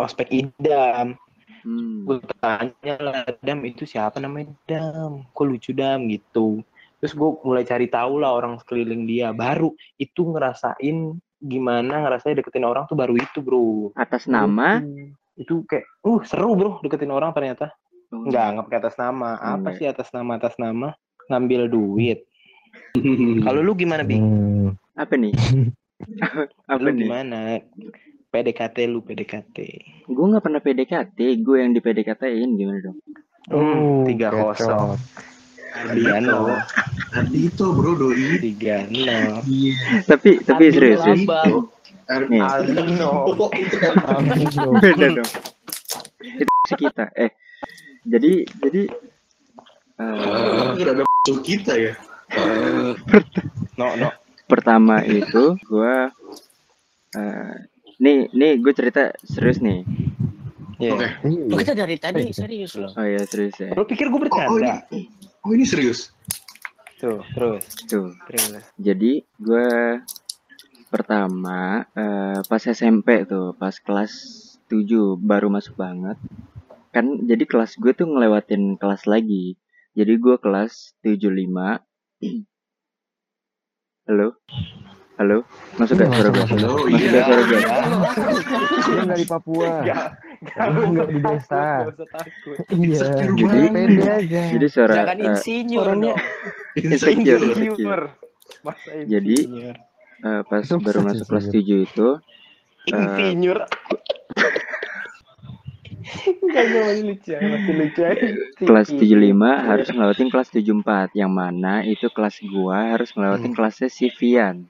ospek 0.00 0.28
idam 0.30 1.14
Hmm. 1.60 2.08
gue 2.08 2.24
tanya 2.40 2.94
lah 2.96 3.20
dam 3.44 3.60
itu 3.68 3.84
siapa 3.84 4.16
namanya 4.16 4.48
dam 4.64 5.28
kok 5.28 5.44
lucu 5.44 5.76
dam 5.76 6.08
gitu 6.08 6.64
terus 6.96 7.12
gue 7.12 7.30
mulai 7.44 7.68
cari 7.68 7.84
tahu 7.84 8.16
lah 8.16 8.32
orang 8.32 8.56
sekeliling 8.56 9.04
dia 9.04 9.28
baru 9.28 9.68
itu 10.00 10.24
ngerasain 10.24 10.96
gimana 11.36 12.00
ngerasain 12.00 12.32
deketin 12.32 12.64
orang 12.64 12.88
tuh 12.88 12.96
baru 12.96 13.12
itu 13.12 13.44
bro 13.44 13.92
Atas 13.92 14.24
nama? 14.24 14.80
itu 15.36 15.60
kayak 15.68 15.84
uh 16.00 16.24
seru 16.24 16.56
bro 16.56 16.80
deketin 16.80 17.12
orang 17.12 17.36
ternyata 17.36 17.76
Oh, 18.08 18.26
Enggak, 18.26 18.46
nggak 18.50 18.64
pakai 18.66 18.80
atas 18.82 18.96
nama. 18.98 19.30
Apa 19.36 19.54
Enggak. 19.54 19.74
sih 19.78 19.86
atas 19.86 20.08
nama 20.10 20.32
atas 20.34 20.54
nama? 20.58 20.88
Ngambil 21.30 21.70
duit. 21.70 22.26
Kalau 23.46 23.62
lu 23.62 23.78
gimana, 23.78 24.02
Bi? 24.02 24.18
Hmm. 24.18 24.74
Apa 24.98 25.14
nih? 25.14 25.30
apa 26.66 26.80
Lu 26.82 26.90
nih? 26.90 27.06
gimana? 27.06 27.38
PDKT 28.30 28.76
lu 28.86 29.02
PDKT. 29.02 29.56
Gue 30.06 30.24
nggak 30.30 30.44
pernah 30.46 30.62
PDKT, 30.62 31.18
gue 31.42 31.56
yang 31.58 31.74
di 31.74 31.82
PDKT-in 31.82 32.54
gimana 32.54 32.78
dong? 32.78 32.98
Oh, 33.50 34.06
tiga 34.06 34.30
kosong. 34.30 34.94
Ardiano, 35.70 36.58
Tadi 37.14 37.46
itu 37.46 37.64
bro 37.74 37.94
doi. 37.94 38.42
tiga 38.42 38.86
nol. 38.90 39.42
Tapi 40.06 40.42
tapi 40.42 40.64
Ardino 40.70 40.74
serius, 40.74 41.02
Aldino. 42.10 43.10
Itu 43.54 43.76
kan. 43.78 43.94
beda 44.82 45.06
dong. 45.14 45.30
Itu 46.22 46.52
si 46.66 46.74
kita. 46.74 47.06
Eh, 47.14 47.30
jadi 48.02 48.46
jadi 48.66 48.82
eh, 49.98 50.66
Nggak 50.74 50.90
ada 50.90 51.04
kita 51.42 51.72
ya. 51.78 51.94
No, 53.78 53.94
no. 53.98 54.10
pertama 54.50 55.02
itu 55.06 55.54
gue 55.70 55.96
eh 57.14 57.54
nih 58.00 58.32
nih 58.32 58.52
gue 58.58 58.72
cerita 58.72 59.12
serius 59.22 59.60
nih. 59.60 59.84
Iya. 60.80 60.96
Oke. 60.96 61.08
Kita 61.60 61.72
dari 61.76 61.96
tadi 62.00 62.32
serius 62.32 62.72
loh. 62.74 62.88
Oh 62.96 63.04
iya 63.04 63.20
serius 63.28 63.60
ya. 63.60 63.76
Lu 63.76 63.84
pikir 63.84 64.08
gue 64.08 64.16
Oh, 64.16 64.16
oh 64.16 64.24
bercanda? 64.24 64.80
ini. 64.88 65.12
Oh 65.44 65.52
ini 65.52 65.64
serius. 65.68 66.08
Tuh, 66.96 67.20
terus, 67.32 67.64
Tuh. 67.84 68.12
terus. 68.28 68.64
Jadi 68.76 69.20
gue 69.36 69.68
pertama 70.88 71.84
eh, 71.92 72.40
pas 72.42 72.60
SMP 72.60 73.24
tuh, 73.24 73.52
pas 73.54 73.72
kelas 73.72 74.12
7 74.68 75.16
baru 75.16 75.48
masuk 75.48 75.76
banget. 75.76 76.16
Kan 76.90 77.28
jadi 77.28 77.44
kelas 77.44 77.76
gue 77.76 77.92
tuh 77.92 78.08
ngelewatin 78.08 78.80
kelas 78.80 79.04
lagi. 79.04 79.60
Jadi 79.92 80.16
gue 80.16 80.36
kelas 80.40 80.96
75. 81.04 81.84
Halo? 84.08 84.28
Halo? 85.20 85.44
Masuk 85.76 86.00
gak 86.00 86.16
suara 86.16 86.28
gue? 86.32 86.64
Oh 86.64 86.88
Masuk 86.88 86.96
iya. 86.96 87.12
gak 87.12 87.24
suara 87.28 87.42
gue? 87.44 87.60
Di 89.20 89.26
Papua. 89.28 89.84
Lu 90.72 90.80
nggak 90.96 91.08
di 91.12 91.20
desa. 91.20 91.64
Usah 91.92 92.08
takut. 92.08 92.56
Iya. 92.72 93.04
Jadi-. 93.36 93.68
Pede 93.68 94.04
aja. 94.08 94.40
Jadi 94.48 94.66
suara 94.72 94.94
Jangan 94.96 95.16
eh, 95.20 95.26
insinyur 95.28 95.84
orangnya-. 95.84 96.16
Masa 98.64 98.90
Jadi, 99.04 99.36
insinyur. 99.44 99.76
Eh, 100.24 100.40
pas 100.48 100.64
baru 100.64 101.00
masuk 101.04 101.26
kelas 101.28 101.44
insinyur. 101.52 101.84
7 101.84 101.84
itu 101.92 102.08
eh, 102.88 102.96
Insinyur. 102.96 103.58
Enggak, 106.40 106.62
enggak, 106.64 106.82
masih 106.88 107.04
lucu 107.06 107.30
masih 107.36 107.72
lucu 107.76 108.00
aja. 108.02 108.26
kelas 108.56 108.88
75 108.88 109.68
harus 109.68 109.88
ngelewatin 109.92 110.28
kelas 110.32 110.48
74 110.48 111.12
yang 111.12 111.30
mana 111.30 111.84
itu 111.86 112.08
kelas 112.10 112.40
gua 112.50 112.96
harus 112.96 113.14
ngelewatin 113.14 113.52
kelasnya 113.54 113.86
si 113.92 114.10
Vian 114.10 114.66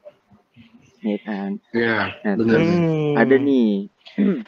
nih 1.05 1.19
kan 1.25 1.51
Iya, 1.73 1.97
Nah, 2.25 2.35
Hmm. 2.37 3.17
ada 3.17 3.37
nih 3.41 3.89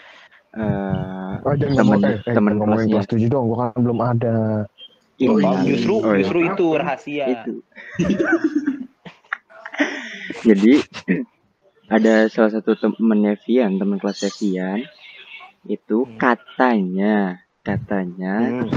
eh 0.58 1.32
Oh, 1.42 1.54
jangan 1.58 1.74
temen 1.74 1.98
ngomong, 1.98 2.02
eh, 2.06 2.14
eh, 2.14 2.18
temen 2.34 2.52
jangan 2.54 2.58
ngomongin 2.60 2.86
kelasnya 2.86 2.94
kelas 2.94 3.08
7 3.10 3.28
dong, 3.32 3.44
gua 3.50 3.56
kan 3.74 3.80
belum 3.82 3.98
ada. 4.00 4.36
ini 5.18 5.28
Oh, 5.30 5.36
Oh, 5.42 5.56
justru 5.66 5.94
Oh, 6.02 6.12
iya. 6.14 6.18
justru 6.22 6.38
itu 6.46 6.66
rahasia. 6.78 7.26
itu 7.32 7.52
jadi 10.48 10.72
ada 11.96 12.14
salah 12.32 12.50
satu 12.54 12.72
temennya 12.78 13.34
Vian 13.44 13.76
teman 13.78 13.98
kelasnya 14.00 14.30
Vian 14.40 14.80
itu 15.68 15.98
Hmm. 16.04 16.16
katanya 16.18 17.14
katanya 17.62 18.34
Hmm. 18.50 18.70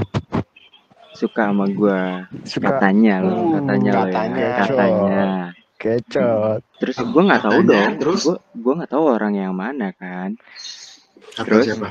suka 1.16 1.50
sama 1.50 1.66
gua 1.72 2.28
Suka 2.46 2.78
katanya 2.78 3.14
loh 3.24 3.40
Uh, 3.42 3.50
katanya 3.50 3.90
loh 3.96 4.06
ya 4.08 4.22
katanya. 4.54 5.55
Kecot. 5.86 6.60
terus 6.76 6.96
gua 7.04 7.22
nggak 7.24 7.42
tahu 7.42 7.58
dong 7.62 7.90
terus? 7.96 8.22
gua 8.22 8.36
gua 8.52 8.72
nggak 8.76 8.90
tahu 8.90 9.04
orang 9.06 9.34
yang 9.34 9.54
mana 9.54 9.90
kan 9.92 10.34
Kata 11.32 11.44
Terus? 11.44 11.64
siapa? 11.66 11.88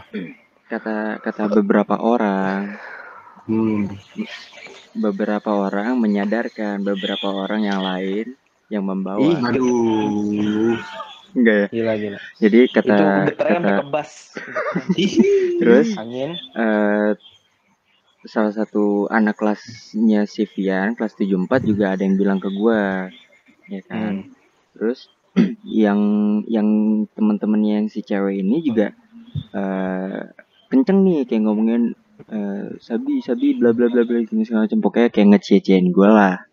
kata 0.66 0.96
kata 1.22 1.44
beberapa 1.52 1.96
orang 1.98 2.78
Hmm. 3.46 3.86
beberapa 4.92 5.54
orang 5.54 6.02
menyadarkan 6.02 6.82
beberapa 6.82 7.30
orang 7.30 7.62
yang 7.62 7.78
lain 7.80 8.34
yang 8.68 8.82
membawa 8.82 9.22
Ih, 9.22 9.38
Aduh. 9.38 10.74
enggak 11.32 11.56
ya 11.56 11.68
Gila 11.70 11.94
gila. 11.96 12.20
jadi 12.42 12.60
kata 12.68 12.96
itu 12.98 13.06
kata 13.38 13.74
terus 15.62 15.94
Angin. 15.94 16.34
eh 16.34 17.14
salah 18.26 18.50
satu 18.50 19.06
anak 19.06 19.38
kelasnya 19.38 20.26
si 20.26 20.50
Vian 20.50 20.98
kelas 20.98 21.14
74 21.14 21.38
juga 21.62 21.94
ada 21.94 22.02
yang 22.02 22.18
bilang 22.18 22.42
ke 22.42 22.50
gua 22.50 23.14
ya 23.68 23.82
kan? 23.84 24.32
Terus 24.74 25.08
yang 25.84 26.00
yang 26.48 26.68
teman-temannya 27.12 27.84
yang 27.84 27.88
si 27.88 28.02
cewek 28.02 28.40
ini 28.40 28.64
juga 28.64 28.96
eh 29.52 30.22
kenceng 30.68 31.04
nih 31.04 31.28
kayak 31.28 31.44
ngomongin 31.44 31.94
eh, 32.28 32.76
sabi 32.80 33.20
sabi 33.20 33.56
bla 33.56 33.76
bla 33.76 33.88
bla 33.88 34.04
bla 34.04 34.24
gini 34.24 34.44
segala 34.44 34.66
macam. 34.66 34.80
Pokoknya 34.80 35.10
kayak 35.10 35.28
ngecie-ciein 35.36 35.90
gue 35.90 36.10
lah. 36.10 36.46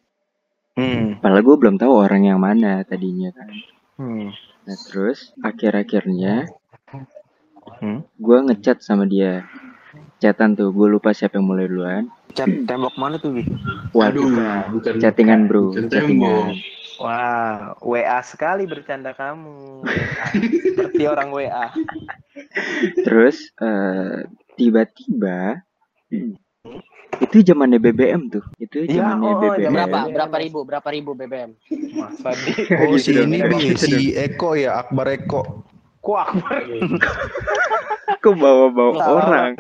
Hmm. 0.73 1.21
padahal 1.21 1.45
gue 1.45 1.57
belum 1.61 1.77
tahu 1.77 1.93
orang 1.93 2.25
yang 2.25 2.41
mana 2.41 2.81
tadinya 2.83 3.29
kan. 3.29 3.53
Hmm. 4.01 4.33
nah 4.65 4.77
terus 4.89 5.37
akhir-akhirnya 5.41 6.49
Hmm. 7.79 8.03
gue 8.19 8.39
ngechat 8.43 8.83
sama 8.83 9.07
dia. 9.07 9.47
Chatan 10.19 10.55
tuh 10.55 10.71
gue 10.71 10.87
lupa 10.89 11.15
siapa 11.15 11.39
yang 11.39 11.47
mulai 11.47 11.67
duluan. 11.67 12.11
Cat 12.33 12.49
tembok 12.67 12.95
mana 12.97 13.19
tuh, 13.19 13.37
Bi? 13.37 13.43
waduh 13.93 14.23
Aduh, 14.25 14.79
bukan 14.79 14.95
chattingan 14.99 15.47
bro. 15.47 15.71
bukan 15.71 15.87
chattingan 15.87 16.57
Wah, 17.03 17.75
WA 17.83 18.19
sekali 18.23 18.63
bercanda 18.65 19.11
kamu. 19.11 19.83
Seperti 20.63 21.03
orang 21.11 21.29
WA. 21.35 21.67
Terus 23.03 23.51
eh, 23.59 24.27
tiba-tiba 24.55 25.67
itu 27.21 27.37
zamannya 27.43 27.79
BBM 27.79 28.31
tuh. 28.31 28.45
Itu 28.59 28.87
Ya, 28.87 29.03
zamannya 29.15 29.31
oh, 29.35 29.41
BBM. 29.43 29.73
Berapa? 29.75 29.99
Berapa 30.11 30.37
ribu? 30.39 30.59
Berapa 30.63 30.89
ribu 30.91 31.11
BBM? 31.15 31.51
Masa 31.95 32.35
di 32.41 32.51
Oh 32.83 32.95
si 32.99 33.13
Gitu 33.15 33.23
ini 33.27 33.39
dong. 33.43 33.51
bang, 33.51 33.63
Gitu 33.63 33.85
si 33.87 33.99
Eko 34.15 34.55
ya, 34.55 34.79
Akbar 34.79 35.07
Eko. 35.11 35.43
Kok 36.03 36.19
Akbar? 36.19 36.63
Kok 38.23 38.35
bawa-bawa 38.39 38.95
orang? 39.23 39.53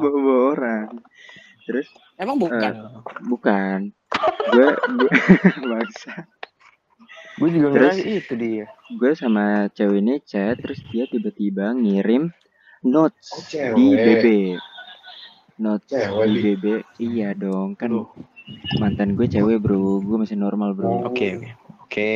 Bawa-bawa 0.00 0.42
orang. 0.56 0.86
Terus 1.68 1.88
Emang 2.16 2.40
bukan? 2.40 2.72
bukan. 3.28 3.80
Gue 4.52 4.68
gue 4.72 5.10
bangsa. 5.72 6.24
Gue 7.36 7.48
juga 7.52 7.68
Terus? 7.74 8.00
itu 8.00 8.34
dia. 8.34 8.64
Gue 8.88 9.12
sama 9.12 9.66
cewek 9.68 9.98
ini 9.98 10.14
chat 10.22 10.56
terus 10.56 10.80
dia 10.86 11.04
tiba-tiba 11.04 11.74
ngirim 11.74 12.30
notes 12.80 13.28
Oh, 13.32 13.44
cewek. 13.44 13.74
di 13.74 13.86
BB. 13.98 14.26
Notes 15.56 15.88
Cewek, 15.88 16.26
di. 16.30 16.40
BB. 16.42 16.64
Iya 16.98 17.28
dong, 17.32 17.74
kan 17.74 17.92
mantan 18.76 19.16
gue 19.16 19.26
cewek, 19.26 19.58
Bro. 19.58 20.00
Gue 20.02 20.16
masih 20.18 20.36
normal, 20.36 20.72
Bro. 20.72 21.10
Oke, 21.10 21.36
oke. 21.36 21.48
Oke. 21.82 22.14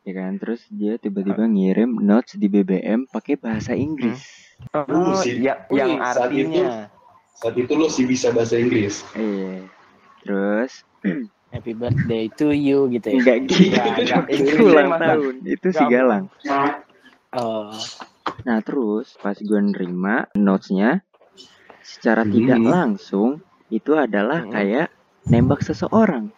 ya 0.00 0.16
kan 0.16 0.40
terus 0.40 0.64
dia 0.70 0.96
tiba-tiba 0.96 1.44
ngirim 1.44 2.00
notes 2.00 2.32
di 2.34 2.48
BBM 2.48 3.04
pakai 3.06 3.36
bahasa 3.36 3.76
Inggris 3.76 4.16
Oh, 4.72 5.12
si- 5.14 5.36
ya, 5.38 5.68
Wih, 5.68 5.76
yang 5.76 6.00
saat 6.02 6.32
itu- 6.32 6.48
artinya. 6.48 6.88
Saat 7.30 7.54
itu 7.54 7.72
lo 7.72 7.86
sih 7.86 8.04
bisa 8.04 8.32
bahasa 8.32 8.56
Inggris. 8.56 9.04
eh 9.12 9.68
terus 10.18 10.72
Happy 11.48 11.72
birthday 11.72 12.28
to 12.30 12.50
you 12.50 12.86
gitu 12.88 13.08
ya. 13.08 13.16
enggak 13.16 13.36
gitu 13.46 13.80
enggak. 13.96 14.24
itu 14.28 14.52
ulang 14.62 14.90
tahun 14.94 15.34
itu 15.42 15.68
si. 15.68 15.84
Galang 15.86 16.24
Oh. 17.30 17.72
nah 18.40 18.58
terus 18.58 19.16
pas 19.16 19.34
gue 19.34 19.60
nerima 19.62 20.24
notesnya 20.34 21.04
secara 21.80 22.22
tidak 22.22 22.56
Hmm. 22.56 22.68
langsung 22.68 23.30
itu 23.68 23.92
adalah 23.94 24.42
Hmm. 24.42 24.50
kayak 24.50 24.88
nembak 25.26 25.60
seseorang 25.60 26.32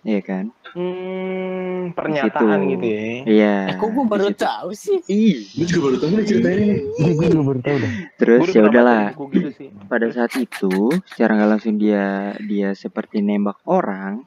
ya 0.00 0.18
kan 0.20 0.50
Hmm, 0.72 1.92
pernyataan 1.92 2.58
gitu 2.66 2.86
ya. 2.86 3.02
iya 3.24 3.56
Eh, 3.68 3.76
kok 3.76 3.86
gue 3.88 4.04
baru 4.04 4.24
di 4.24 4.32
situ. 4.32 4.40
tahu 4.40 4.70
sih? 4.72 4.98
ih 5.04 5.38
Gue 5.52 5.66
juga 5.68 5.80
baru 5.84 5.96
tahu 5.96 6.10
nih 6.12 6.24
ceritanya 6.24 6.58
ini. 6.60 6.74
Gue 7.12 7.26
juga 7.28 7.44
baru 7.44 7.60
tahu 7.60 7.76
dah. 7.76 7.92
terus 8.16 8.40
ya 8.48 8.62
udahlah 8.64 9.02
gitu 9.28 9.50
sih. 9.52 9.68
pada 9.84 10.06
saat 10.08 10.32
itu 10.34 10.72
secara 11.06 11.30
nggak 11.36 11.50
langsung 11.52 11.74
dia 11.76 12.06
dia 12.40 12.70
seperti 12.72 13.20
nembak 13.20 13.62
orang 13.64 14.26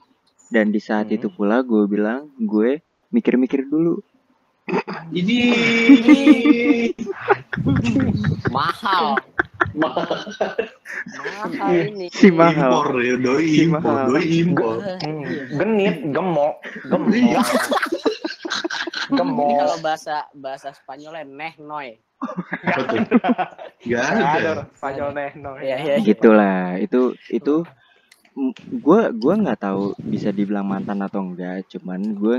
dan 0.55 0.71
di 0.71 0.79
saat 0.79 1.11
Hmm. 1.11 1.15
itu 1.17 1.27
pula 1.27 1.59
gue 1.61 1.83
bilang 1.85 2.31
gue 2.39 2.79
mikir-mikir 3.11 3.67
dulu 3.67 3.99
Ini 5.11 5.37
Mahal. 8.49 9.13
Mahal 9.75 10.55
ini. 11.85 12.07
si 12.09 12.31
mahal 12.31 12.71
impor 12.71 12.97
ya, 12.97 13.15
doi 13.15 13.45
Si 13.45 13.61
impor, 13.63 13.83
mahal. 13.83 14.07
doi 14.09 14.25
impor. 14.35 14.75
Genit, 15.51 15.95
gemok, 16.07 16.55
gemok. 16.83 17.13
Iya. 17.13 17.39
Ini 19.05 19.13
gemok. 19.13 19.53
kalau 19.59 19.77
bahasa 19.81 20.15
bahasa 20.33 20.73
Spanyolnya 20.73 21.23
neh 21.25 21.53
noy. 21.59 21.87
Gak 23.85 24.01
Ada 24.01 24.23
ada. 24.33 24.49
orang 24.55 24.69
Spanyol 24.73 25.09
neh, 25.13 25.31
no. 25.37 25.51
Iya 25.59 25.75
iya. 25.77 25.95
gitulah 26.01 26.79
itu 26.79 27.13
itu 27.29 27.61
gue 28.85 29.01
gua 29.15 29.33
nggak 29.39 29.59
tahu 29.63 29.95
bisa 30.03 30.29
dibilang 30.35 30.67
mantan 30.67 30.99
atau 31.07 31.23
enggak 31.23 31.63
cuman 31.71 32.01
gue 32.19 32.35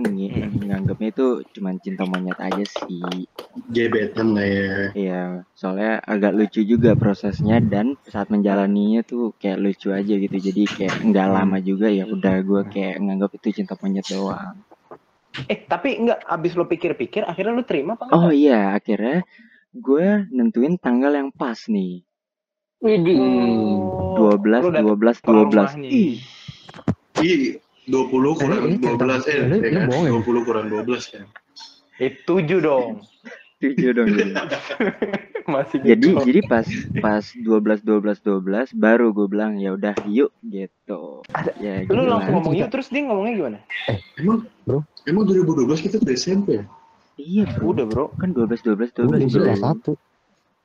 nganggapnya 0.69 1.09
itu 1.15 1.27
cuman 1.57 1.75
cinta 1.81 2.05
monyet 2.05 2.37
aja 2.37 2.65
sih 2.69 3.25
Gebetan 3.73 4.37
lah 4.37 4.45
ya. 4.45 4.73
Iya, 4.93 5.23
soalnya 5.57 5.97
agak 6.05 6.37
lucu 6.37 6.61
juga 6.61 6.93
prosesnya 6.93 7.57
dan 7.65 7.97
saat 8.05 8.29
menjalaninya 8.29 9.01
tuh 9.01 9.33
kayak 9.41 9.59
lucu 9.65 9.89
aja 9.97 10.13
gitu. 10.13 10.37
Jadi 10.37 10.63
kayak 10.77 10.95
nggak 11.09 11.29
lama 11.33 11.57
juga 11.65 11.89
ya 11.89 12.05
udah 12.05 12.37
gue 12.45 12.63
kayak 12.69 13.01
nganggap 13.01 13.31
itu 13.33 13.49
cinta 13.57 13.75
monyet 13.81 14.05
doang. 14.13 14.61
Eh, 15.49 15.59
tapi 15.65 15.89
enggak 16.01 16.21
abis 16.29 16.53
lo 16.53 16.65
pikir-pikir 16.69 17.25
akhirnya 17.25 17.53
lo 17.57 17.65
terima 17.65 17.97
apa 17.97 18.05
Oh 18.13 18.29
enggak? 18.29 18.37
iya, 18.37 18.77
akhirnya 18.77 19.25
gue 19.73 20.07
nentuin 20.37 20.75
tanggal 20.77 21.13
yang 21.17 21.31
pas 21.33 21.61
nih. 21.69 22.05
Widih. 22.85 23.17
Oh, 23.17 24.06
12 24.17 24.41
lo 24.59 24.69
datang 24.69 24.87
12 24.89 25.17
ke 25.17 25.29
12. 25.29 25.45
rumahnya. 25.47 25.89
Ih, 25.89 26.15
Ih, 27.19 27.43
20 27.87 28.37
kurang 28.37 28.61
ini 28.63 28.77
cerita- 28.77 28.99
12 28.99 29.23
eh, 29.25 29.37
ya 29.37 29.71
kan? 29.71 29.87
ya? 29.89 30.11
20 30.11 30.43
kurang 30.43 30.65
12 30.67 31.03
kan. 31.09 31.25
Eh, 31.97 32.13
tujuh 32.23 32.59
dong. 32.59 33.01
tujuh 33.57 33.91
dong 33.91 34.09
jadi. 34.11 34.33
Masih 35.47 35.79
Jadi 35.79 36.09
gitu. 36.11 36.21
jadi 36.27 36.41
pas 36.45 36.67
pas 36.99 37.23
12 37.25 37.81
12 37.81 38.19
12 38.21 38.75
baru 38.75 39.15
gue 39.15 39.27
bilang 39.27 39.57
ya 39.57 39.73
udah 39.73 39.95
yuk 40.05 40.35
gitu. 40.43 41.23
Ya 41.57 41.81
gitu 41.81 41.95
Lu 41.95 42.03
lah. 42.03 42.19
langsung 42.19 42.35
ngomong 42.37 42.53
yuk 42.53 42.69
terus 42.69 42.91
dia 42.91 43.01
ngomongnya 43.01 43.33
gimana? 43.33 43.59
Emang 44.17 44.45
Bro. 44.63 44.83
Emang 45.05 45.23
2012 45.25 45.81
kita 45.81 45.97
udah 45.97 46.15
SMP 46.15 46.49
ya? 46.53 46.65
Iya 47.17 47.45
bro, 47.49 47.73
Udah, 47.73 47.85
Bro. 47.87 48.05
kan 48.13 48.29
12 48.29 48.61
12 48.61 48.93
Bro, 48.93 49.09
12 49.09 49.25
gue 49.25 49.33
bro. 49.33 49.45
kelas 49.47 49.63
satu. 49.63 49.93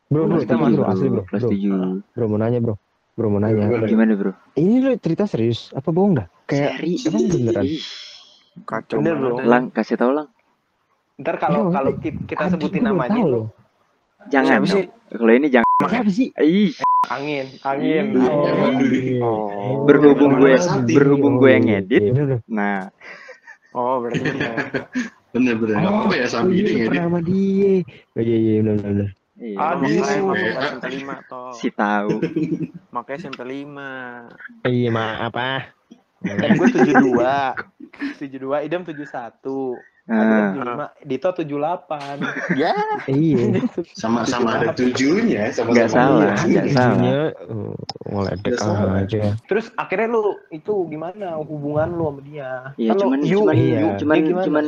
Bro, 0.09 0.21
bro, 0.25 0.37
kita 0.41 0.55
tujuh, 0.57 0.75
bro, 0.75 0.83
asli 0.83 1.07
bro. 1.07 1.23
kelas 1.23 1.43
7. 1.47 2.03
bro 2.11 2.25
mau 2.27 2.39
nanya 2.41 2.59
bro. 2.59 2.75
Bro 3.21 3.29
mau 3.29 3.37
nanya. 3.37 3.69
Gimana 3.85 4.17
bro? 4.17 4.33
Ini 4.57 4.81
lo 4.81 4.97
cerita 4.97 5.29
serius? 5.29 5.69
Apa 5.71 5.93
bohong 5.93 6.17
dah? 6.17 6.25
Kayak 6.49 6.81
emang 6.81 7.29
beneran? 7.29 7.65
Kacau 8.65 8.97
Bener, 8.97 9.13
bro. 9.15 9.37
ya. 9.37 9.45
Lang, 9.45 9.63
kasih 9.69 9.93
tau 9.93 10.09
lang. 10.09 10.27
Ntar 11.21 11.37
kalau 11.37 11.69
Iya, 11.69 11.69
kalau 11.71 11.91
makanya. 11.93 12.01
ki- 12.01 12.25
kita 12.25 12.43
sebutin 12.49 12.81
namanya 12.81 13.13
tahu. 13.13 13.41
Jangan 14.27 14.49
Siapa 14.49 14.65
sih? 14.67 14.83
Kalau 15.11 15.31
ini 15.31 15.47
jangan. 15.47 15.69
Siapa 15.83 16.09
sih? 16.09 16.27
Ih, 16.33 16.73
Angin, 17.07 17.45
angin. 17.61 18.05
Angin. 18.17 19.21
Oh. 19.21 19.85
berhubung 19.85 20.37
gue 20.37 20.53
berhubung 20.89 21.37
gue 21.37 21.49
yang 21.51 21.65
ngedit. 21.67 22.01
iya, 22.01 22.37
Nah, 22.49 22.89
Oh, 23.71 24.01
berarti 24.01 24.17
bener. 24.19 24.53
Bener 25.31 25.53
apa-apa 25.77 26.13
ya 26.17 26.25
Oh, 26.25 26.31
sambil 26.33 26.57
iya, 26.57 26.65
ini 26.65 26.73
lu 26.73 26.77
ngedit. 26.89 26.99
sama 26.99 27.19
dia. 27.21 27.73
Oh, 28.11 28.21
iya, 28.21 28.35
iya, 28.35 28.53
bener, 28.59 28.75
bener. 28.81 29.07
Iya, 29.41 29.75
bukan 29.75 30.37
SMP 30.77 30.85
5 31.01 31.31
toh. 31.31 31.51
si 31.57 31.67
tahu. 31.73 32.21
Makanya 32.95 33.17
SMP 33.27 33.41
5. 33.41 34.69
Iya, 34.69 34.89
maaf 34.93 35.35
ah. 35.35 35.61
Dan 36.21 36.53
gue 36.53 36.67
tujuh 36.69 36.95
dua, 37.01 37.57
tujuh 38.21 38.39
dua, 38.39 38.61
idam 38.61 38.85
tujuh 38.85 39.09
satu, 39.09 39.73
Nah, 40.09 40.51
lima, 40.57 40.85
Dito 41.05 41.29
tujuh 41.29 41.61
delapan. 41.61 42.17
Ya. 42.57 42.73
Iya. 43.05 43.63
Sama-sama 43.93 44.57
ada 44.57 44.73
tujuhnya, 44.73 45.53
sama-sama. 45.53 45.77
nggak 45.77 45.89
salah, 45.93 46.31
ada. 46.33 46.43
nggak 46.49 46.67
salah. 46.73 46.89
Tujuhnya, 46.91 47.17
oh, 47.47 47.73
ngeledek 48.09 48.51
Nggak 48.51 48.59
salah. 48.59 48.93
aja. 48.97 49.21
Terus 49.45 49.65
akhirnya 49.77 50.07
lu 50.09 50.21
itu 50.49 50.73
gimana 50.89 51.37
hubungan 51.39 51.89
lu 51.93 52.03
sama 52.09 52.21
dia? 52.25 52.51
Iya, 52.75 52.91
Kan 52.91 52.97
cuman 52.97 53.19
cuman 53.23 53.55
iya. 53.55 53.81
cuman 54.01 54.17
cuman 54.41 54.65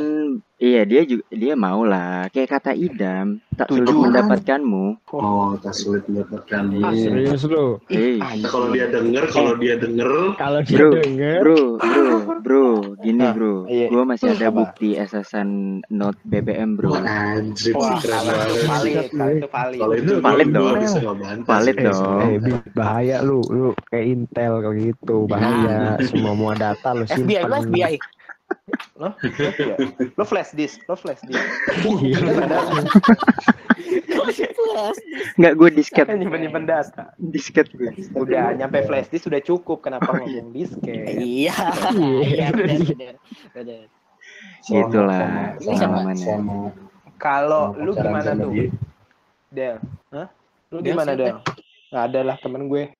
iya 0.56 0.82
dia 0.82 1.02
juga 1.02 1.24
dia 1.28 1.54
mau 1.54 1.82
lah. 1.82 2.26
Kayak 2.28 2.48
kata 2.54 2.72
Idam, 2.72 3.26
tak 3.52 3.68
sulit 3.68 3.84
Tujuan. 3.84 4.08
mendapatkanmu. 4.08 4.86
Oh, 5.10 5.54
tak 5.56 5.72
sulit 5.72 6.02
mendapatkan. 6.04 6.62
Ah, 6.80 6.92
serius 6.92 7.42
lu? 7.44 7.78
Eh, 7.86 8.18
Nah, 8.18 8.44
kalau 8.44 8.70
dia 8.70 8.86
denger, 8.86 9.24
kalau 9.28 9.54
dia 9.54 9.74
denger, 9.74 10.10
Kalau 10.34 10.60
dia 10.60 10.76
Bro, 10.76 10.90
denger, 10.92 11.38
bro, 11.40 11.60
bro, 11.76 12.06
bro, 12.40 12.68
gini 12.98 13.22
Ah, 13.22 13.32
bro, 13.32 13.54
iya. 13.66 13.86
gue 13.88 14.02
masih 14.04 14.26
ada 14.30 14.46
Apa? 14.46 14.56
bukti 14.56 14.88
SSN 14.94 15.50
note 15.88 16.18
BBM 16.22 16.74
bro. 16.74 16.90
wah 16.92 17.02
anjir, 17.32 17.74
Wah, 17.74 17.94
keren 17.96 18.20
banget. 18.20 18.64
valid, 18.64 18.94
kalau 19.10 19.30
itu 19.30 19.46
valid. 19.46 19.78
Kalau 19.78 19.94
itu 19.94 20.12
Valid 20.16 20.48
gua- 20.48 20.54
dong. 20.54 20.74
Valid 21.44 21.76
sih. 21.76 21.84
dong. 21.84 22.20
eh, 22.24 22.36
Bi, 22.36 22.52
bahaya 22.72 23.16
lu, 23.20 23.38
lu 23.46 23.68
kayak 23.86 24.06
Intel 24.08 24.52
kayak 24.60 24.76
gitu, 24.84 25.16
bahaya. 25.26 25.98
Semua 26.00 26.32
semua 26.34 26.52
data 26.54 26.88
lu 26.90 27.04
FBI 27.04 27.14
simpan. 27.38 27.44
lu 27.44 27.56
FBI. 27.64 27.94
Lo, 28.94 29.10
lo 30.14 30.24
flash 30.24 30.54
disk, 30.54 30.82
lo 30.86 30.94
flash 30.94 31.20
disk. 31.26 31.42
Iya. 31.82 32.18
Nggak 35.34 35.52
gue 35.58 35.68
disket, 35.74 36.06
Kan 36.06 36.18
nyimpen 36.22 36.40
nyimpen 36.46 36.64
data. 36.64 37.12
disket 37.18 37.68
gue. 37.74 37.90
Udah 38.14 38.54
nyampe 38.54 38.86
flash 38.86 39.10
disk 39.10 39.26
sudah 39.26 39.42
cukup. 39.42 39.82
Kenapa 39.82 40.14
ngomong 40.14 40.54
disket? 40.54 41.18
Iya. 41.18 41.54
Iya 42.14 42.48
siapa? 44.64 45.54
pengalamannya. 45.60 46.24
Sama 46.24 46.72
Kalau 47.20 47.72
lu 47.78 47.92
gimana 47.94 48.30
tuh? 48.36 48.52
Del. 49.52 49.76
Hah? 50.10 50.28
Lu 50.72 50.78
gimana? 50.82 51.12
Del? 51.14 51.38
Nggak 51.92 52.04
ada 52.10 52.20
lah 52.26 52.36
temen 52.42 52.66
gue. 52.66 52.90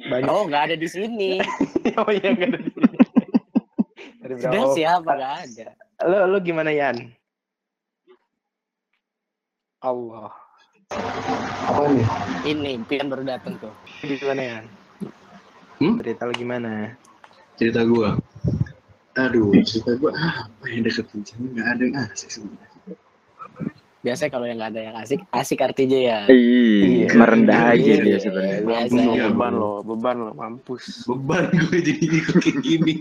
Banyak. 0.00 0.32
Oh, 0.32 0.48
nggak 0.48 0.62
ada 0.72 0.76
di 0.80 0.88
sini. 0.88 1.36
oh 2.00 2.08
iya 2.08 2.32
nggak 2.32 2.48
ada 2.56 2.60
di 2.62 2.69
Dari 4.30 4.46
berapa? 4.46 4.62
Oh, 4.62 4.74
siapa? 4.78 5.10
Nggak 5.10 5.34
ada. 5.42 5.68
Lu 6.06 6.16
lu 6.30 6.38
gimana 6.38 6.70
Yan? 6.70 6.96
Allah. 9.82 10.30
Apa 11.66 11.82
nih? 11.90 12.06
Ini 12.46 12.70
Pian 12.86 13.10
baru 13.10 13.26
datang 13.26 13.58
tuh. 13.58 13.74
Gimana 14.06 14.42
Yan? 14.42 14.64
Hmm? 15.82 15.98
Cerita 15.98 16.30
lu 16.30 16.34
gimana? 16.38 16.94
cerita 17.60 17.84
gua 17.84 18.16
aduh 19.20 19.52
cerita 19.68 19.92
gua 20.00 20.16
ah, 20.16 20.48
apa 20.48 20.64
yang 20.72 20.80
deketin 20.80 21.20
cewek 21.20 21.48
nggak 21.52 21.68
ada 21.76 21.82
yang 21.84 21.96
asik 22.08 22.32
sebenarnya 22.32 22.68
Biasanya 24.00 24.30
kalau 24.32 24.48
yang 24.48 24.56
nggak 24.56 24.72
ada 24.72 24.80
yang 24.80 24.96
asik, 24.96 25.20
asik 25.28 25.60
artinya 25.60 26.00
ya. 26.00 26.18
Iya, 26.32 27.12
merendah 27.12 27.76
aja 27.76 27.84
Iya, 27.84 27.96
dia 28.00 28.16
sebenarnya. 28.16 28.88
Iya, 28.88 29.28
beban 29.28 29.52
lo, 29.60 29.84
beban 29.84 30.16
lo, 30.24 30.32
mampus. 30.32 31.04
beban 31.04 31.52
gue 31.52 31.84
jadi 31.84 32.08
kayak 32.32 32.56
gini 32.64 32.96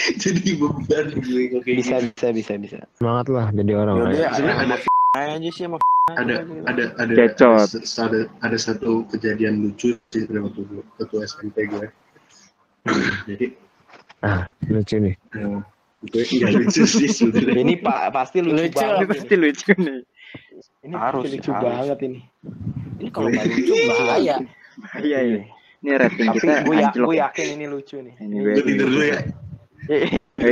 jadi 0.22 0.56
beban 0.56 1.06
gue 1.14 1.42
kok 1.48 1.60
kayak 1.62 1.76
Bisa 1.78 1.96
gini 1.96 2.08
bisa 2.10 2.26
bisa 2.32 2.52
bisa. 2.58 2.78
Semangat 2.94 3.26
lah 3.28 3.46
jadi 3.50 3.72
orang. 3.74 3.96
Ya 4.10 4.30
Sebenarnya 4.30 4.76
ada 5.12 5.30
aja 5.36 5.50
sih 5.50 5.64
sama 5.64 5.76
ada 6.10 6.42
ada 6.66 6.84
ada 6.98 7.12
Kecot. 7.14 7.68
ada, 7.68 7.78
ada 8.02 8.18
ada 8.42 8.56
satu 8.58 9.06
kejadian 9.08 9.62
lucu 9.62 9.94
sih 10.08 10.22
pada 10.24 10.40
waktu 10.42 10.60
gue 10.64 10.82
waktu 10.98 11.16
SMP 11.22 11.56
gue 11.66 11.86
jadi 13.26 13.46
Lucu 14.64 14.96
nih. 14.98 15.14
eh, 15.34 15.58
gue 16.04 16.22
nggak 16.22 16.52
lucu 16.56 16.82
sih 16.84 17.06
sebenarnya 17.06 17.58
Ini 17.60 17.74
pak 17.78 18.10
pasti 18.10 18.38
lucu, 18.38 18.54
Lucu. 18.56 18.74
banget. 18.74 18.96
Ini 18.96 19.06
pasti 19.06 19.34
lucu 19.36 19.70
nih. 19.76 20.00
Ini 20.82 20.94
Harus, 20.94 21.22
pasti 21.22 21.36
lucu 21.36 21.50
harus. 21.52 21.62
banget 21.62 21.98
ini. 22.02 22.20
Ini 22.98 23.08
kalau 23.10 23.28
nggak 23.28 23.46
lucu 23.48 23.72
bahaya. 23.84 24.36
Bahaya 24.80 25.18
ini. 25.20 25.42
Ini 25.82 25.90
rating 25.98 26.28
kita 26.32 26.52
gue 26.62 26.74
ya, 26.74 26.86
anjlok. 26.88 27.06
gue 27.06 27.16
yakin 27.18 27.46
ini 27.52 27.66
lucu 27.66 27.96
nih. 27.98 28.14
Ini 28.16 28.36
gue 28.38 28.54
tidur 28.60 28.88
dulu 28.88 29.02
ya 29.04 29.18
Iya. 29.18 29.20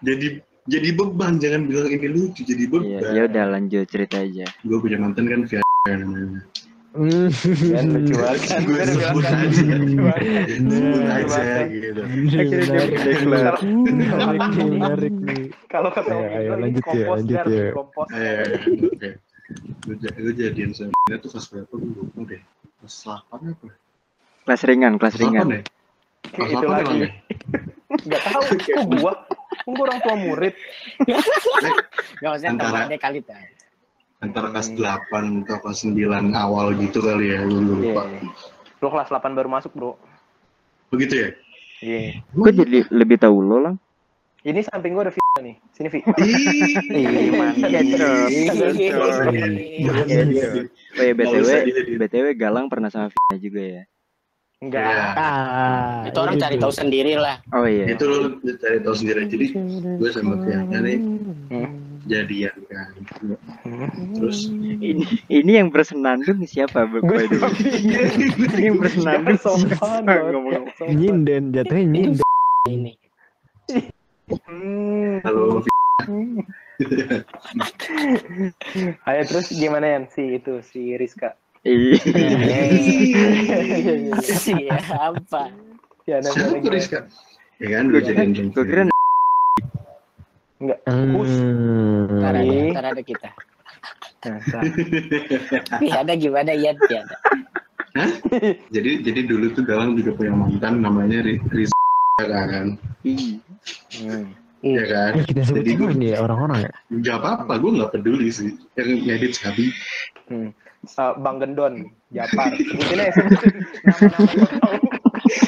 jadi 0.00 0.26
jadi 0.64 0.88
beban 0.92 1.36
jangan 1.36 1.66
bilang 1.66 1.88
ini 1.88 2.06
lucu 2.06 2.42
jadi 2.42 2.62
Iya, 2.62 2.70
beban 2.70 3.10
ya 3.10 3.22
udah 3.26 3.44
lanjut 3.48 3.84
cerita 3.86 4.16
aja. 4.18 4.46
gue 4.46 4.78
punya 4.78 4.96
mantan 4.96 5.24
kan 5.24 5.40
via 5.44 5.60
namanya. 5.88 6.42
Kan 6.90 7.86
lucu 7.88 8.14
kan. 8.14 8.36
Gue 8.60 8.82
sebut 8.84 9.22
bilang 9.22 9.40
aja. 9.40 9.62
lucu 9.72 9.96
banget. 9.96 10.46
sebut 10.48 11.02
aja 11.02 11.24
bahkan. 11.24 11.64
gitu 11.68 12.02
Akhirnya 12.30 12.60
dia 12.60 12.82
mendeklar. 12.84 13.54
Menarik 13.62 14.40
nih, 14.48 14.66
menarik 14.68 15.14
nih. 15.16 15.42
Kalau 15.66 15.90
kata 15.90 16.12
Ayo, 16.12 16.52
lanjut 16.56 16.82
ya, 16.82 16.86
kompos 16.86 17.16
lanjut 17.16 17.38
ya. 17.46 17.68
eh 18.12 18.44
gue 19.80 19.96
ja- 19.98 20.14
gue 20.14 20.32
jadian 20.32 20.70
sama 20.70 20.94
dia 21.04 21.18
tuh 21.18 21.30
kelas 21.32 21.46
berapa 21.48 21.72
gue 21.72 21.90
lupa 21.96 22.20
deh 22.24 22.42
kelas 22.78 22.94
8 23.02 23.50
apa 23.50 23.66
Kelas 24.40 24.62
ringan, 24.62 24.92
kelas 24.96 25.14
kelas 25.14 25.22
8 25.24 25.26
ringan. 25.26 25.48
Kelas 26.26 26.48
Itu 26.50 26.62
8 26.62 26.70
lagi. 26.70 26.82
emang 26.82 26.98
ya 26.98 27.10
Gak 28.06 28.22
tahu, 28.22 28.42
kok 28.70 28.84
gua? 28.94 29.12
Kok 29.60 29.72
gua 29.72 29.84
orang 29.84 29.98
tua 30.00 30.14
murid? 30.16 30.54
Nggak 32.20 32.32
usah 32.32 32.48
Antara- 32.48 32.70
temannya 32.76 32.98
kali 32.98 33.18
tuh. 33.20 33.34
antara 34.20 34.46
kelas 34.48 34.68
8 34.70 34.84
atau 35.42 35.56
kelas 35.58 35.80
9 35.82 35.96
awal 36.34 36.76
gitu 36.76 37.00
kali 37.00 37.32
ya 37.32 37.40
gue 37.40 37.56
lupa 37.56 38.04
Iya. 38.04 38.20
Lo 38.78 38.88
kelas 38.88 39.08
8 39.08 39.32
baru 39.32 39.48
masuk, 39.48 39.72
Bro. 39.72 39.96
begitu 40.88 41.14
ya 41.18 41.28
Iya. 41.80 42.20
Kok 42.30 42.52
jadi 42.54 42.78
lebih 42.90 43.16
tahu 43.16 43.40
lo 43.40 43.56
lang? 43.58 43.76
Ini 44.40 44.60
samping 44.62 44.92
gua 44.92 45.04
ada 45.04 45.12
Vina 45.12 45.40
nih. 45.42 45.56
Sini, 45.70 45.88
Vi. 45.88 46.00
Ih, 46.00 47.40
Oh 50.90 51.02
ya 51.02 51.12
btw, 51.12 51.48
jadi. 51.62 51.92
btw 51.96 52.26
Galang 52.34 52.66
pernah 52.66 52.88
sama 52.88 53.08
Vina 53.08 53.36
juga 53.36 53.60
ya. 53.62 53.82
Enggak. 54.60 54.84
Ya, 54.84 55.16
Ah, 55.16 56.04
Itu 56.04 56.20
orang 56.20 56.36
cari 56.36 56.60
tahu 56.60 56.68
sendiri 56.68 57.16
lah. 57.16 57.40
Oh 57.50 57.64
iya. 57.64 57.96
itu 57.96 58.04
lo 58.04 58.36
cari 58.60 58.84
tahu 58.84 58.92
sendiri 58.92 59.24
jadi 59.24 59.56
gue 59.96 60.10
sama 60.12 60.36
Fiana 60.44 60.84
nih 60.84 61.00
Hmm. 61.48 61.72
jadian 62.04 62.52
kan 62.68 62.92
terus 64.14 64.52
Ini 64.52 65.00
ini 65.32 65.52
yang 65.56 65.72
bersenandung 65.72 66.44
siapa 66.44 66.84
Gue 66.86 67.00
way? 67.02 67.24
Ini 68.52 68.62
yang 68.62 68.76
bersenandung 68.76 69.40
sopan 69.40 70.04
Nyinden, 70.92 71.50
jatuhnya 71.50 71.84
nyinden. 71.88 72.20
Ini. 72.68 72.92
Hmm. 74.44 75.24
halo 75.24 75.64
Ayo 79.04 79.22
terus 79.24 79.48
gimana 79.50 79.86
ya 79.88 79.98
si 80.06 80.36
itu 80.36 80.60
si 80.62 80.94
Rizka? 80.94 81.34
Iya. 81.60 82.00
Siapa? 84.16 85.42
Ya, 86.08 86.16
siapa 86.18 86.56
tuh 86.56 86.70
Rizka 86.70 86.98
ya 87.60 87.68
kan 87.70 87.92
gue 87.92 88.00
sama 88.00 88.24
Gue 88.32 88.64
kira 88.64 88.82
Enggak. 90.60 90.78
Hmm. 90.84 91.16
Ntar 92.20 92.34
ada, 92.34 92.42
Nih. 92.42 92.68
ntar 92.70 92.84
ada 92.86 93.00
kita. 93.00 93.28
Nah, 94.20 94.36
sah. 94.44 94.60
Ih, 95.84 95.92
ada 95.94 96.12
gimana 96.12 96.52
ya? 96.52 96.76
Ada. 96.76 97.00
jadi 98.68 98.90
jadi 99.02 99.20
dulu 99.24 99.50
tuh 99.50 99.64
Galang 99.64 99.96
juga 99.96 100.12
punya 100.14 100.30
mantan 100.30 100.78
namanya 100.78 101.20
Ri- 101.20 101.40
Rizka 101.46 101.76
kan 102.20 102.76
Hmm. 103.00 104.28
ya 104.60 104.84
kan 104.86 105.12
Eh, 105.16 105.24
kita 105.26 105.40
sebut 105.42 105.58
Jadi 105.58 105.70
gue- 105.74 105.96
nih 105.96 106.12
orang-orang 106.14 106.58
ya. 106.62 106.72
nggak 106.88 107.16
apa-apa 107.16 107.52
gue 107.56 107.70
nggak 107.74 107.90
peduli 107.90 108.28
sih 108.28 108.52
yang 108.74 108.88
ngedit 109.00 109.32
Sabi 109.34 109.72
Hmm. 110.28 110.52
Uh, 110.80 111.12
Bang 111.16 111.36
Gendon, 111.38 111.92
Japar. 112.08 112.56
Sebutin 112.56 112.98
aja 113.04 113.12
sebutin 113.12 113.52
nama-nama 113.84 114.24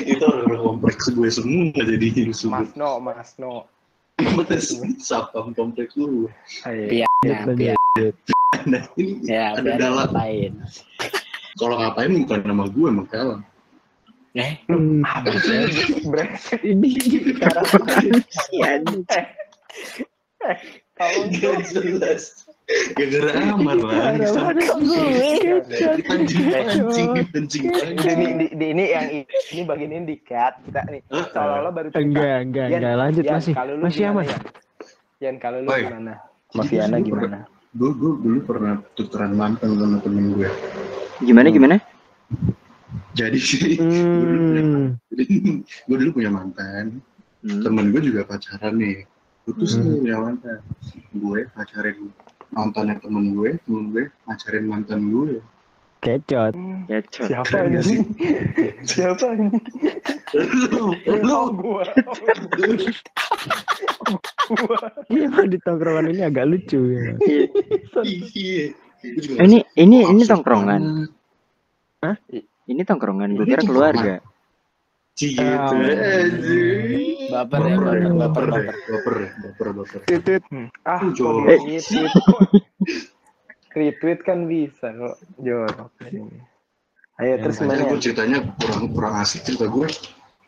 itu 0.05 0.21
orang 0.23 0.61
kompleks 0.62 1.09
gue 1.09 1.25
semua 1.27 1.73
jadi 1.75 2.07
disebut 2.12 2.68
Mas 2.68 2.77
No, 2.77 3.01
Mas 3.01 3.31
No. 3.37 3.64
sapam 4.99 5.51
kompleks 5.53 5.97
dulu 5.97 6.29
Ayo. 6.62 6.85
Pian, 6.87 7.09
Lanjut, 7.25 7.57
pian. 7.57 7.77
lanjut. 7.97 8.14
nah 8.62 8.83
ini 8.95 9.12
Ya, 9.25 9.57
Ada 9.57 9.61
biar 9.64 9.79
dalam. 9.81 10.07
ngapain. 10.07 10.53
kalau 11.57 11.75
ngapain 11.77 12.12
bukan 12.21 12.40
nama 12.45 12.64
gue 12.68 12.87
emang 12.87 13.09
Galang 13.09 13.42
Eh, 14.33 14.61
Hmm. 14.64 15.01
Apa 15.03 15.29
sih? 15.37 15.68
Brengsek. 16.03 16.64
Ini 16.64 16.88
kasihan. 17.37 18.81
Tolong 20.97 21.29
Gak 21.35 21.68
jelas 21.73 22.41
gara-gara 22.96 23.30
Amar 23.52 23.76
lah 23.78 23.94
anjing 26.12 26.46
anjing 26.46 26.46
anjing 27.32 27.64
ini, 28.06 28.46
ini, 28.52 28.85
yang 28.92 29.06
ini 29.52 29.62
bagian 29.64 29.90
ini 29.92 30.04
di 30.08 30.16
cut 30.22 30.54
kita 30.66 30.80
nih 30.88 31.00
seolah-olah 31.11 31.72
baru 31.72 31.88
enggak, 31.94 32.38
enggak, 32.48 32.66
enggak 32.72 32.94
lanjut 32.96 33.24
masih. 33.26 33.54
Masih 33.80 34.02
aman. 34.08 34.24
Yan? 34.24 34.40
Yan, 35.22 35.35
kalau 35.38 35.58
lu 35.62 35.70
gimana? 35.70 36.12
Mafiana 36.52 36.96
gimana? 37.00 37.38
gue 37.72 37.88
gue 37.96 38.12
dulu 38.20 38.38
pernah 38.44 38.85
tukeran 38.92 39.32
mantan 39.32 39.80
sama 39.80 39.96
temen 40.04 40.37
gue 40.37 40.44
Gimana 41.24 41.48
gimana? 41.48 41.76
jadi 43.16 43.37
sih 43.40 43.80
Hmm. 43.80 44.96
gue 45.88 45.96
dulu 45.96 46.20
punya 46.20 46.28
mantan 46.28 47.00
Hmm. 47.40 47.64
temen 47.64 47.88
gue 47.96 48.00
juga 48.04 48.28
pacaran 48.28 48.76
nih 48.76 49.08
putus 49.48 49.80
Hmm. 49.80 49.88
nih 49.88 49.96
punya 50.04 50.16
mantan 50.20 50.61
gue 51.16 51.40
pacarin 51.56 51.96
mantannya 52.52 53.00
temen 53.00 53.32
gue 53.34 53.56
temen 53.64 53.84
gue 53.92 54.04
pacarin 54.28 54.64
mantan 54.68 55.08
gue 55.08 55.40
Kecot. 56.02 56.50
Kecot. 56.90 57.30
Siapa 57.30 57.62
ini? 57.70 58.02
Siapa 58.90 59.38
ini? 59.38 59.54
lu 60.66 60.98
lu 60.98 61.38
gua. 61.62 61.86
gua. 64.50 64.78
Iya, 65.07 65.46
di 65.46 65.59
tongkrongan 65.62 66.11
ini 66.11 66.26
agak 66.26 66.50
lucu 66.50 66.90
ya. 66.90 67.14
iya 67.22 68.74
Gue 69.03 69.38
Ini 69.46 69.59
ini 69.78 69.98
ini 70.11 70.22
tongkrongan. 70.26 70.82
banget. 72.03 72.18
Ini 72.66 72.82
tongkrongan. 72.82 73.38
Gue 73.38 73.46
kira 73.46 73.62
keluarga. 73.62 74.18
Ci 75.12 75.36
gitu 75.36 75.74
baper 77.32 77.60
ya, 77.64 77.78
baper 77.80 78.12
baper, 78.12 78.12
baper, 78.16 78.46
baper 78.46 78.46
baper. 78.48 78.72
baper 78.92 79.14
deh, 79.16 79.30
baper 79.40 79.68
baper 79.76 80.00
Retweet. 80.08 80.42
Ah, 80.84 81.00
jorok. 81.12 81.48
di 81.48 81.80
retweet? 83.72 84.20
Kan 84.24 84.48
bisa 84.48 84.92
kok. 84.92 85.16
Jorok. 85.40 85.88
Ayo 87.20 87.32
terus 87.44 87.56
gimana? 87.60 87.84
gue 87.88 88.00
ceritanya 88.00 88.38
kurang 88.56 88.84
kurang 88.92 89.14
asik 89.20 89.44
cerita 89.44 89.68
gue 89.68 89.88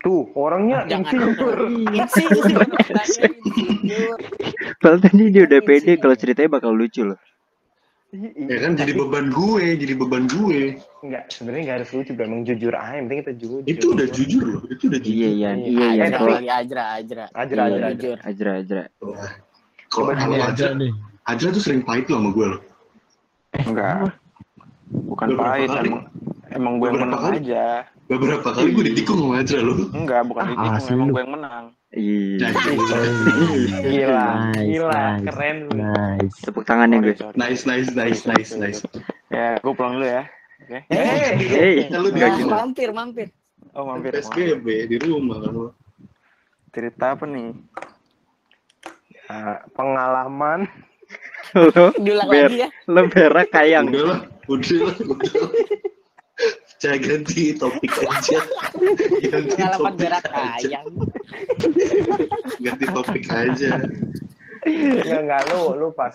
Tuh, 0.05 0.29
orangnya 0.37 0.85
Jangan. 0.85 1.17
insecure. 1.17 1.65
Insecure. 1.97 2.69
Insecure. 2.93 4.17
Padahal 4.77 5.01
tadi 5.01 5.25
dia 5.33 5.49
udah 5.49 5.61
pede 5.65 5.97
kalau 5.97 6.13
ceritanya 6.13 6.61
bakal 6.61 6.77
lucu 6.77 7.09
loh. 7.09 7.17
Ya 8.15 8.59
kan 8.63 8.79
jadi 8.79 8.93
beban 8.95 9.35
gue, 9.35 9.65
jadi 9.75 9.95
beban 9.99 10.31
gue. 10.31 10.79
Enggak, 11.03 11.35
sebenarnya 11.35 11.63
enggak 11.67 11.77
harus 11.83 11.91
lucu, 11.91 12.11
bro. 12.15 12.25
Emang 12.31 12.43
jujur 12.47 12.71
aja, 12.71 12.95
yang 12.95 13.07
penting 13.11 13.21
kita 13.27 13.35
jujur. 13.43 13.61
Itu 13.67 13.87
udah 13.91 14.07
jujur 14.07 14.43
loh, 14.47 14.63
itu 14.71 14.85
udah 14.87 15.01
jujur. 15.03 15.19
Iya 15.19 15.29
iya 15.35 15.51
iya 15.59 15.69
iya. 15.91 16.03
Ajra 16.07 16.19
Kalau 16.23 16.35
lagi 16.39 16.51
ajra 16.51 16.85
ajra. 16.95 17.25
Ajra, 17.35 17.63
Iya, 17.67 17.75
ajra, 17.75 17.89
Jujur. 17.91 18.17
Ajra. 18.23 18.85
Kalau 19.91 20.11
Coba 20.11 20.11
gini 20.15 20.37
Ajra, 20.39 20.71
nih. 20.79 20.93
Ajra 21.27 21.49
tuh 21.51 21.63
sering 21.63 21.83
pahit 21.83 22.07
loh 22.07 22.19
sama 22.23 22.31
gue 22.31 22.47
loh. 22.55 22.61
Enggak. 23.67 23.95
Bukan 24.95 25.27
pahit, 25.35 25.69
emang 25.75 26.03
emang 26.55 26.75
gue 26.79 26.87
yang 26.87 27.01
menang 27.03 27.23
aja. 27.35 27.65
Beberapa 28.07 28.49
kali 28.55 28.69
gue 28.79 28.85
ditikung 28.95 29.19
sama 29.27 29.43
Ajra 29.43 29.59
loh. 29.59 29.77
Enggak, 29.91 30.23
bukan 30.31 30.43
Ah, 30.45 30.51
ditikung, 30.55 30.87
emang 30.95 31.09
gue 31.11 31.21
yang 31.27 31.33
menang. 31.35 31.65
Iya. 31.95 32.51
Gila, 33.81 34.27
Nice, 34.51 34.67
gila, 34.67 34.91
nice. 35.15 35.23
keren 35.25 35.57
lu. 35.63 35.71
Nice. 35.77 36.37
Tepuk 36.43 36.65
tangannya 36.65 36.99
gue. 37.01 37.15
Sorry, 37.15 37.31
sorry. 37.31 37.37
Nice, 37.39 37.63
nice, 37.65 37.91
nice, 37.93 38.21
nice, 38.25 38.51
nice. 38.53 38.81
Ya, 39.29 39.57
gue 39.57 39.73
pulang 39.73 39.97
dulu 39.97 40.07
ya. 40.09 40.27
Oke. 40.61 40.79
Eh, 40.85 41.33
Hey, 41.39 41.75
Kan 41.87 42.01
lu 42.01 42.11
gitu. 42.11 42.47
Mampir 42.47 42.91
mampir. 42.91 43.29
Oh, 43.73 43.85
mampir. 43.85 44.11
PSBB 44.13 44.67
di 44.87 44.97
rumah 44.99 45.39
kan 45.39 45.53
lu. 45.53 45.69
Cerita 46.71 47.15
apa 47.15 47.25
nih? 47.25 47.55
eh, 49.25 49.57
pengalaman 49.73 50.67
Lo 51.55 51.95
Diulang 51.97 52.29
Ber. 52.29 52.51
lagi 52.51 52.59
ya. 52.61 52.69
lo 52.87 53.07
berak 53.07 53.49
kayang. 53.49 53.87
Udah 53.89 54.05
lah, 54.05 54.21
udah 54.51 54.79
lah, 54.83 54.95
udah 54.99 55.31
lah. 55.31 55.51
Jangan 56.83 57.01
ganti 57.01 57.55
topik 57.57 57.93
aja. 58.03 58.39
Ganti 59.33 59.55
Pengalaman 59.57 59.93
topik 59.95 60.01
berak 60.05 60.27
aja. 60.35 60.79
Ganti 62.61 62.85
topik 62.91 63.25
aja. 63.31 63.71
Enggak, 64.65 65.21
enggak 65.25 65.43
lu 65.55 65.63
lu 65.79 65.89
pas 65.95 66.13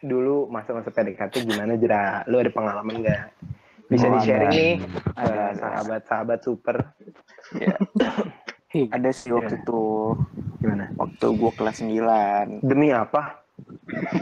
dulu 0.00 0.48
masa-masa 0.48 0.88
PDKT 0.88 1.44
gimana 1.44 1.76
Jera? 1.76 2.24
Lu 2.30 2.40
ada 2.40 2.48
pengalaman 2.52 3.04
enggak? 3.04 3.34
Bisa 3.90 4.06
Oh, 4.06 4.14
di-sharing 4.16 4.50
nih 4.54 4.72
eh, 5.18 5.50
sahabat-sahabat 5.58 6.38
super. 6.46 6.94
Ada 8.70 9.10
sih 9.10 9.34
waktu 9.34 9.58
itu, 9.66 10.14
Gimana? 10.62 10.94
waktu 10.94 11.26
gue 11.26 11.52
kelas 11.58 11.82
9. 11.82 12.62
Demi 12.62 12.94
apa? 12.94 13.42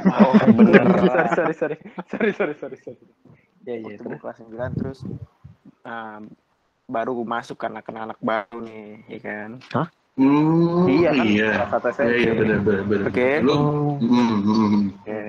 Oh, 0.09 0.33
bener. 0.57 0.89
sorry, 1.12 1.31
sorry, 1.37 1.55
sorry. 1.55 1.76
Sorry, 2.09 2.31
sorry, 2.33 2.55
sorry, 2.57 2.76
sorry. 2.81 2.99
Ya, 3.69 3.77
ya, 3.77 3.85
waktu 3.85 4.01
terus. 4.01 4.09
gue 4.09 4.21
kelas 4.25 4.39
9 4.49 4.73
terus 4.81 4.99
um, 5.85 6.23
baru 6.89 7.12
masuk 7.21 7.61
kan 7.61 7.77
anak-anak 7.77 8.16
baru 8.25 8.64
nih, 8.64 9.05
ya 9.12 9.19
kan? 9.21 9.51
Hmm, 10.16 10.89
Iya 10.89 11.11
kan? 11.12 11.27
iya. 11.29 11.51
Kelas 11.53 11.71
satu 11.77 11.89
Iya, 12.01 12.16
iya, 12.16 12.33
benar, 12.33 12.59
benar, 12.64 12.83
benar. 12.89 13.07
Oke. 13.12 13.29
Lu, 13.45 13.55
hmm, 14.01 14.37
hmm. 14.41 14.83
Oke. 15.05 15.21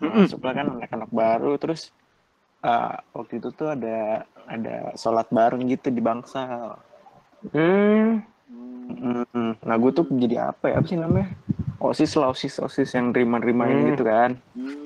Masuklah 0.00 0.52
kan 0.56 0.66
anak-anak 0.72 1.10
baru 1.12 1.52
terus 1.60 1.92
uh, 2.64 2.96
waktu 3.12 3.44
itu 3.44 3.52
tuh 3.52 3.76
ada 3.76 4.24
ada 4.48 4.96
sholat 4.96 5.28
bareng 5.28 5.68
gitu 5.68 5.92
di 5.92 6.00
bangsal. 6.00 6.80
Hmm, 7.52 8.24
Mm, 8.84 9.64
Nah 9.64 9.76
gue 9.80 9.90
tuh 9.96 10.04
jadi 10.12 10.52
apa 10.52 10.68
ya? 10.68 10.76
Apa 10.80 10.86
sih 10.88 11.00
namanya? 11.00 11.32
Osis 11.86 12.14
lah, 12.14 12.28
osis, 12.28 12.56
osis 12.56 12.88
yang 12.90 13.10
terima-terimain 13.10 13.76
Hmm. 13.76 13.88
gitu 13.90 14.02
kan. 14.02 14.30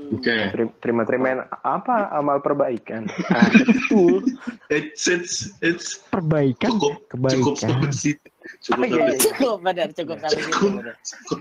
Oke. 0.08 0.36
Teri- 0.50 0.74
terima-terimain 0.78 1.38
apa 1.60 2.10
amal 2.10 2.38
perbaikan? 2.38 3.06
Nah, 3.06 3.46
betul. 3.68 4.24
It's, 4.66 5.06
it's, 5.06 5.34
it's 5.60 6.00
Perbaikan. 6.08 6.74
cukup, 6.74 7.06
cukup 7.06 7.54
Kebaikan. 7.54 7.54
sampai 7.56 7.92
situ. 7.92 8.26
Cukup 8.60 8.80
Ah, 8.80 8.86
iya, 8.86 8.90
sampai 8.90 9.04
iya. 9.04 9.14
situ. 9.14 9.28
Cukup 9.36 9.56
benar 9.60 9.88
cukup 9.92 10.16
sampai 10.18 10.40
situ. 10.40 10.50
Cukup, 10.50 10.72
cukup, 10.98 11.40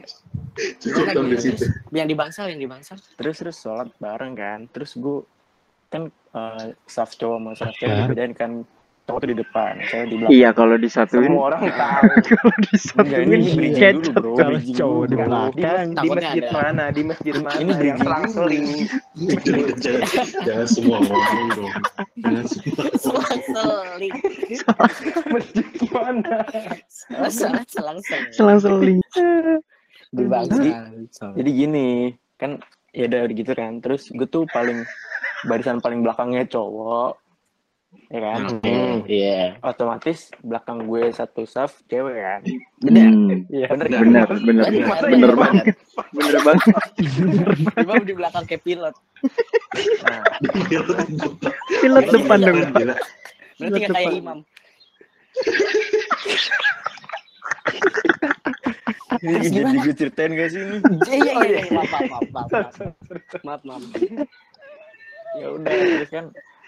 cukup 0.77 1.05
sampai 1.09 1.37
situ. 1.39 1.63
Yang 1.89 2.07
di 2.07 2.15
bangsal 2.15 2.45
yang 2.47 2.59
di 2.59 2.67
bangsal. 2.67 2.97
Terus 3.15 3.35
terus 3.37 3.57
sholat 3.57 3.89
bareng 3.97 4.33
kan. 4.33 4.59
Terus 4.69 4.91
gue 4.93 5.23
kan 5.87 6.03
uh, 6.31 6.65
staff 6.83 7.15
cowok 7.15 7.37
sama 7.39 7.51
staff 7.55 7.75
cewek 7.77 7.95
dibedain 8.03 8.33
kan. 8.33 8.51
Cowok 9.07 9.23
tuh 9.23 9.29
di 9.31 9.37
depan, 9.39 9.71
cewek 9.87 10.05
di 10.11 10.15
belakang. 10.19 10.35
Iya 10.35 10.49
kalau 10.51 10.75
disatuin. 10.75 11.31
Semua 11.31 11.43
orang 11.47 11.61
tahu. 11.79 12.03
Kalau 12.27 12.51
Enggak, 12.51 12.69
disatuin 12.75 13.27
ini 13.31 13.47
bridging 13.55 13.97
dulu 14.03 14.11
bro. 14.11 14.31
Kalau 14.35 14.59
cowok 14.59 15.03
di 15.07 15.15
dulu. 15.15 15.23
belakang. 15.23 15.85
Di, 15.87 15.95
di 15.95 16.07
masjid 16.11 16.43
ada. 16.43 16.51
mana? 16.51 16.83
Di 16.91 17.01
masjid 17.07 17.33
mana? 17.39 17.55
Ini 17.55 17.71
yang 17.71 17.71
bridging 17.71 17.97
selang 18.03 18.25
seling. 18.27 18.65
jangan, 19.79 20.65
semua 20.67 20.97
ngomong 21.07 21.47
dong. 21.55 21.73
Jangan 22.19 22.45
semua. 22.51 22.83
Selang 22.99 23.41
seling. 23.47 24.13
masjid 25.39 25.67
mana? 25.87 26.35
Selang 27.31 27.99
seling. 28.03 28.31
Selang 28.35 28.59
seling. 28.59 28.99
Di 30.11 30.23
bangsal. 30.27 31.31
Jadi 31.31 31.49
gini, 31.55 32.11
kan 32.35 32.59
ya 32.91 33.07
udah 33.07 33.23
gitu 33.31 33.55
kan. 33.55 33.79
Terus 33.79 34.11
gue 34.11 34.27
tuh 34.27 34.43
paling 34.51 34.83
barisan 35.47 35.79
paling 35.79 36.03
belakangnya 36.03 36.43
cowok. 36.51 37.23
Ya 38.07 38.19
kan? 38.21 38.41
Iya. 39.03 39.59
Otomatis 39.59 40.31
belakang 40.39 40.87
gue 40.87 41.07
satu 41.09 41.43
staff 41.43 41.83
cewek 41.87 42.15
kan. 42.15 42.41
Benar. 42.79 43.09
Hmm, 43.11 43.39
Iya. 43.47 43.67
Bener 43.69 43.85
kan? 43.85 43.99
bener 44.03 44.25
bener 44.27 44.43
Benar, 44.43 44.67
bener 44.71 45.07
benar. 45.07 45.31
banget. 45.35 45.65
Bener 46.11 46.39
banget. 46.41 46.67
Imam 47.77 48.01
di 48.03 48.13
belakang 48.13 48.43
kayak 48.43 48.63
pilot. 48.63 48.95
Nah, 50.03 50.23
Pilot 51.79 52.05
depan 52.09 52.37
dong. 52.39 52.57
Berarti 53.57 53.77
nggak 53.81 53.91
kayak 53.91 54.13
imam. 54.15 54.39
ini 59.17 59.47
jadi 59.49 59.77
gue 59.79 59.95
ceritain 59.95 60.31
gak 60.31 60.49
sih 60.51 60.61
ini? 60.61 60.77
Iya 61.07 61.15
iya 61.17 61.33
iya. 61.43 61.61
Maaf 61.73 61.89
maaf 61.89 62.03
maaf 62.29 62.47
maaf. 62.51 62.73
Maaf 63.43 63.61
maaf. 63.65 63.81
Ya 65.37 65.47
udah 65.49 65.71
terus 65.71 66.09
kan 66.09 66.25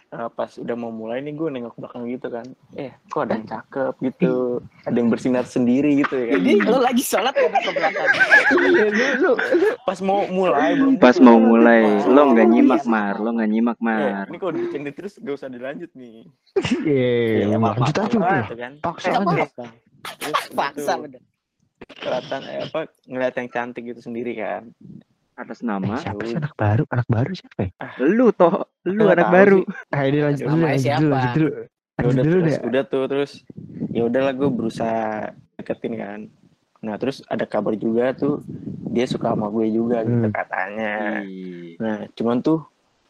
eh, 0.10 0.30
pas 0.32 0.51
udah 0.51 0.76
mau 0.76 0.89
mulai 0.89 1.20
nih 1.20 1.32
gue 1.32 1.47
nengok 1.47 1.76
belakang 1.76 2.03
gitu 2.05 2.28
kan. 2.28 2.45
Eh, 2.74 2.89
kok 3.05 3.22
ada 3.22 3.34
yang 3.34 3.45
cakep 3.45 3.93
gitu. 4.01 4.57
Ada 4.82 4.95
yang 4.95 5.07
bersinar 5.07 5.45
sendiri 5.45 5.93
gitu 5.97 6.14
ya 6.14 6.26
kan. 6.28 6.34
Jadi 6.36 6.51
lo 6.64 6.78
lagi 6.80 7.03
sholat 7.03 7.30
nggak 7.32 7.51
ke 7.60 7.72
belakang. 7.72 8.10
Iya, 8.49 8.86
lu, 8.89 9.32
lu, 9.32 9.32
pas 9.80 9.99
mau 9.99 10.26
mulai 10.26 10.74
belum 10.74 10.93
Pas 10.97 11.14
gitu. 11.14 11.24
mau 11.24 11.38
mulai, 11.38 11.82
Pas 11.86 12.05
lo 12.07 12.22
nggak 12.28 12.47
nyimak 12.47 12.84
mar, 12.84 13.16
lo 13.16 13.30
nggak 13.32 13.49
nyimak 13.49 13.78
Eh, 13.78 13.86
mar. 13.86 14.26
ini 14.26 14.38
kalau 14.38 14.53
dicengin 14.53 14.91
terus 14.91 15.14
gak 15.16 15.36
usah 15.36 15.47
dilanjut 15.47 15.91
nih. 15.93 16.26
Iya, 16.84 17.45
Iya, 17.45 17.57
maaf, 17.57 17.78
lanjut 17.78 17.95
apa 17.95 18.16
maaf. 18.16 18.20
bro? 18.20 18.41
Gitu 18.41 18.55
kan. 18.57 18.74
Paksa 18.82 19.10
aja. 19.14 19.45
Terus 20.18 20.43
Paksa 20.51 20.93
gitu, 20.95 21.03
bener. 21.05 21.22
kelihatan 21.91 22.41
eh, 22.45 22.60
apa 22.66 22.80
ngeliat 23.03 23.34
yang 23.36 23.49
cantik 23.49 23.84
gitu 23.86 24.01
sendiri 24.01 24.34
kan. 24.36 24.64
Atas 25.39 25.63
nama, 25.63 25.95
Eh, 25.95 26.03
siapa 26.03 26.19
sih 26.27 26.35
anak 26.35 26.51
baru? 26.53 26.83
Anak 26.91 27.07
baru 27.07 27.31
siapa 27.31 27.59
ya? 27.63 27.71
lu 28.03 28.27
toh, 28.35 28.67
lu 28.83 29.07
anak 29.07 29.31
baru. 29.31 29.63
sih. 29.63 29.71
Ah, 29.95 30.03
ini 30.03 30.19
lanjut 30.19 30.45
dulu, 30.45 30.63
lanjut 30.67 30.91
dulu, 30.99 31.09
lanjut 31.15 31.31
dulu. 31.33 31.49
Ya 31.49 31.63
Lanjut 31.95 32.11
udah 32.11 32.23
dulu 32.27 32.37
terus 32.39 32.51
deh. 32.51 32.59
udah 32.67 32.83
tuh 32.83 33.03
terus 33.07 33.31
ya 33.89 34.01
udahlah 34.03 34.33
gue 34.35 34.49
berusaha 34.51 35.03
deketin 35.55 35.93
kan. 35.95 36.19
Nah 36.79 36.95
terus 36.99 37.23
ada 37.25 37.43
kabar 37.43 37.71
juga 37.75 38.11
tuh 38.11 38.43
dia 38.91 39.03
suka 39.03 39.31
sama 39.31 39.47
gue 39.47 39.67
juga 39.69 40.03
gitu 40.03 40.27
Hmm. 40.27 40.35
katanya. 40.35 41.23
Ih, 41.23 41.79
Nah 41.79 42.07
cuman 42.13 42.39
tuh 42.39 42.59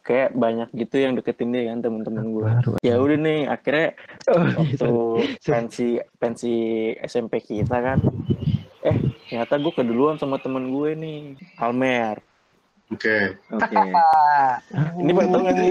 kayak 0.02 0.34
banyak 0.34 0.70
gitu 0.74 0.96
yang 0.98 1.14
deketin 1.14 1.50
dia 1.50 1.70
kan 1.70 1.82
temen-temen 1.82 2.26
gue. 2.30 2.46
Baru. 2.46 2.72
Ya 2.82 2.98
udah 2.98 3.18
nih 3.18 3.40
akhirnya 3.46 3.98
Oh, 4.30 4.46
iya, 4.46 4.58
waktu 4.62 4.78
sorry. 4.78 4.98
pensi 5.42 5.88
pensi 6.18 6.54
SMP 7.02 7.42
kita 7.42 7.78
kan 7.78 8.00
eh 8.82 8.96
ternyata 9.26 9.56
gue 9.56 9.74
keduluan 9.74 10.16
sama 10.16 10.38
temen 10.38 10.70
gue 10.70 10.90
nih 10.94 11.18
Almer 11.56 12.18
Oke. 12.90 13.38
Oke. 13.48 13.78
ini 15.00 15.12
pada 15.12 15.28
tahu 15.28 15.42
nggak 15.42 15.56
sih 15.56 15.70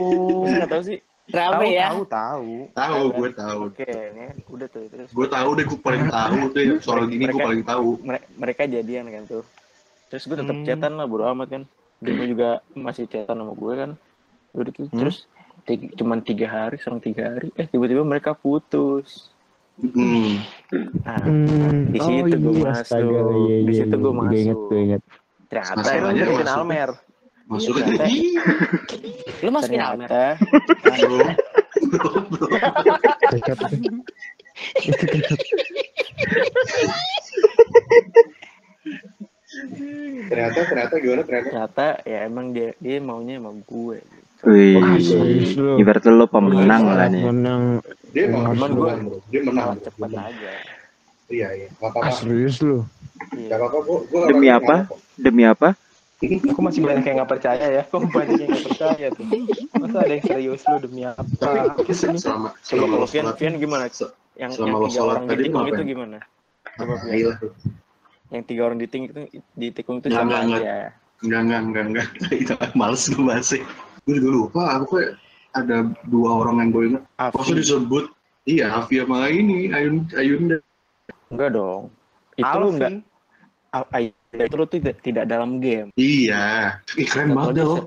nggak 0.49 0.71
tahu 0.71 0.83
sih 0.85 0.99
Rame 1.29 1.69
ya. 1.69 1.93
Tahu, 1.93 2.09
tahu. 2.09 2.53
Tahu, 2.73 3.01
gue 3.13 3.29
tahu. 3.35 3.61
oke 3.69 3.85
ini 3.85 4.25
udah 4.49 4.67
tuh 4.67 4.81
terus 4.87 5.13
Gue 5.13 5.27
tahu 5.27 5.51
deh, 5.53 5.65
gue 5.67 5.77
paling 5.79 6.09
tahu 6.09 6.39
tuh 6.49 6.81
soal 6.81 7.05
gini 7.05 7.27
gue 7.27 7.37
paling 7.39 7.61
tahu. 7.63 8.01
mere- 8.01 8.25
mereka 8.35 8.65
jadian 8.65 9.05
kan 9.07 9.25
tuh 9.27 9.45
terus 10.09 10.25
gue 10.25 10.37
tetap 10.37 10.55
Hmm. 10.55 10.65
chatan 10.65 10.93
lah 10.95 11.05
bodo 11.05 11.29
amat 11.29 11.49
kan 11.51 11.63
dia 12.01 12.25
juga 12.25 12.49
masih 12.73 13.05
chatan 13.05 13.37
sama 13.37 13.53
gue 13.53 13.73
kan 13.75 13.91
udah 14.55 14.71
gitu 14.71 14.89
Hmm. 14.89 14.99
terus 14.99 15.29
tiga, 15.65 15.87
cuman 15.95 16.19
tiga 16.23 16.47
hari 16.47 16.77
serang 16.79 16.97
tiga 16.99 17.29
hari 17.29 17.53
eh 17.53 17.67
tiba-tiba 17.67 18.01
mereka 18.01 18.33
putus 18.33 19.29
Hmm. 19.79 20.43
nah 21.01 21.17
Hmm, 21.23 21.89
Di 21.89 21.99
situ 21.99 22.35
gua 22.37 22.51
iya, 22.51 22.67
masuk. 22.67 22.83
astaga, 22.83 23.21
iya, 23.33 23.57
Di 23.63 23.71
iya, 23.71 23.79
situ 23.79 23.95
iya. 23.95 24.03
Gue 24.03 24.13
inget, 24.35 24.57
masuk. 24.59 24.69
gue 24.69 24.79
inget. 24.81 25.03
ternyata 25.49 25.89
lu 25.95 26.09
bikin 26.11 26.29
masuk. 26.37 26.59
Almer. 26.59 26.91
Masuk 27.49 27.73
Iya, 27.73 27.85
aja. 27.89 28.07
Lo 29.41 29.49
masukin 29.51 29.81
Almer. 29.81 30.09
ternyata. 30.09 30.35
Ternyata, 40.29 40.59
ternyata 40.69 40.95
gimana 41.01 41.23
ternyata? 41.25 41.49
ternyata 41.49 41.87
ya 42.05 42.19
emang 42.29 42.53
dia 42.53 42.71
dia 42.79 42.99
maunya 43.01 43.41
sama 43.41 43.53
gue 43.57 43.99
Wih, 44.39 44.79
Ah, 44.79 44.95
serius 44.99 45.59
lu. 45.59 45.83
ibarat 45.83 46.07
lu 46.07 46.27
pemenang 46.31 46.83
lah 46.87 47.11
nih. 47.11 47.23
Menang. 47.27 47.63
Dia 48.15 48.31
emang 48.31 48.55
Cuman 48.55 48.55
harus 48.55 48.63
gua- 48.71 48.87
menang, 48.87 49.01
bro. 49.03 49.19
Dia 49.27 49.41
menang. 49.43 49.69
cepet 49.83 50.11
aja 50.11 50.53
Iya, 51.29 51.49
iya. 51.53 51.69
Gak 51.69 51.83
Ah, 51.83 51.91
apa-apa. 51.91 52.11
serius. 52.15 52.57
Iya. 52.63 52.81
Gak 53.51 53.59
apa-apa. 53.61 53.79
Gua, 53.83 53.99
gua 54.07 54.21
Demi 54.31 54.49
apa? 54.49 54.77
Demi 55.19 55.43
apa? 55.45 55.69
Aku 56.19 56.61
masih 56.61 56.83
banyak 56.83 57.05
yang 57.05 57.17
nggak 57.19 57.31
percaya 57.31 57.67
ya. 57.69 57.83
Kok 57.85 58.11
banyak 58.11 58.37
yang 58.37 58.51
nggak 58.51 58.67
percaya 58.67 59.07
tuh? 59.09 59.27
Masa 59.73 59.97
ada 60.03 60.11
yang 60.11 60.25
serius 60.25 60.63
lu 60.65 60.77
demi 60.81 61.03
apa? 61.05 61.23
Tapi 61.23 61.93
selama 61.93 62.19
selama 62.59 62.87
kalau 62.91 62.97
lo 62.97 63.07
Vian, 63.07 63.27
Vian 63.35 63.55
gimana? 63.57 63.87
Yang, 64.35 64.51
selama 64.55 64.67
yang 64.67 64.75
lo 64.75 64.87
tiga 64.89 65.03
orang 65.05 65.23
tadi 65.27 65.39
ditikung 65.39 65.67
itu 65.69 65.83
gimana? 65.85 66.19
Coba. 66.75 66.95
Yang 68.29 68.43
tiga 68.47 68.63
orang 68.67 68.79
ditikung 68.79 69.07
itu 69.07 69.21
ditikung 69.55 69.97
itu 69.99 70.07
Nggak, 70.11 70.25
nggak, 70.27 70.43
nggak. 70.43 70.61
aja? 70.63 70.77
Enggak, 71.23 71.41
enggak, 71.45 71.61
enggak, 71.67 71.85
enggak. 71.87 72.07
Itu 72.35 72.53
males 72.75 73.03
gue 73.07 73.23
bahasnya. 73.23 73.63
Gue 74.09 74.25
juga 74.25 74.31
lupa, 74.33 74.63
aku 74.81 74.97
kayak 74.97 75.21
ada 75.53 75.77
dua 76.09 76.41
orang 76.41 76.65
yang 76.65 76.69
gue 76.73 76.85
ingat. 76.97 77.03
Maksudnya 77.29 77.61
disebut, 77.61 78.05
iya, 78.49 78.73
Afi 78.73 79.05
sama 79.05 79.29
ini, 79.29 79.69
Ayun, 79.69 80.09
Ayunda. 80.17 80.57
Enggak 81.29 81.51
dong. 81.53 81.93
Itu 82.41 82.57
lu 82.57 82.69
enggak 82.73 82.89
Alvin. 82.89 82.97
A- 83.77 83.91
Ay- 83.93 84.17
itu 84.33 84.55
lu 84.57 84.65
tidak 84.65 84.97
tidak 85.05 85.29
dalam 85.29 85.61
game. 85.61 85.93
Iya, 86.01 86.81
Ih, 86.97 87.05
keren 87.05 87.37
banget 87.37 87.61
lagi 87.61 87.69
loh. 87.69 87.85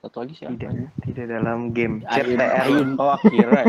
Satu 0.00 0.16
lagi 0.24 0.32
siapa? 0.40 0.56
Tidak, 0.56 0.72
tidak 1.04 1.24
dalam 1.36 1.58
game. 1.76 2.00
Ayun, 2.08 2.24
CTR. 2.32 2.64
Ayun. 2.64 2.88
Oh, 2.96 3.12
Akira. 3.12 3.62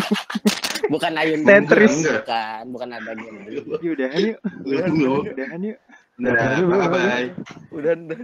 Bukan 0.94 1.12
Ayun 1.20 1.40
Tetris. 1.44 1.96
Bukan, 2.08 2.62
bukan 2.72 2.90
ada 2.96 3.12
game. 3.12 3.40
Udahan 3.92 4.22
yuk. 4.24 4.40
Belum, 4.64 4.92
belum. 4.96 5.24
Udahan 5.36 5.60
yuk. 5.68 5.78
Udah, 6.16 6.48
bye-bye. 6.64 7.28
Udah, 7.76 7.94
udah. 8.08 8.20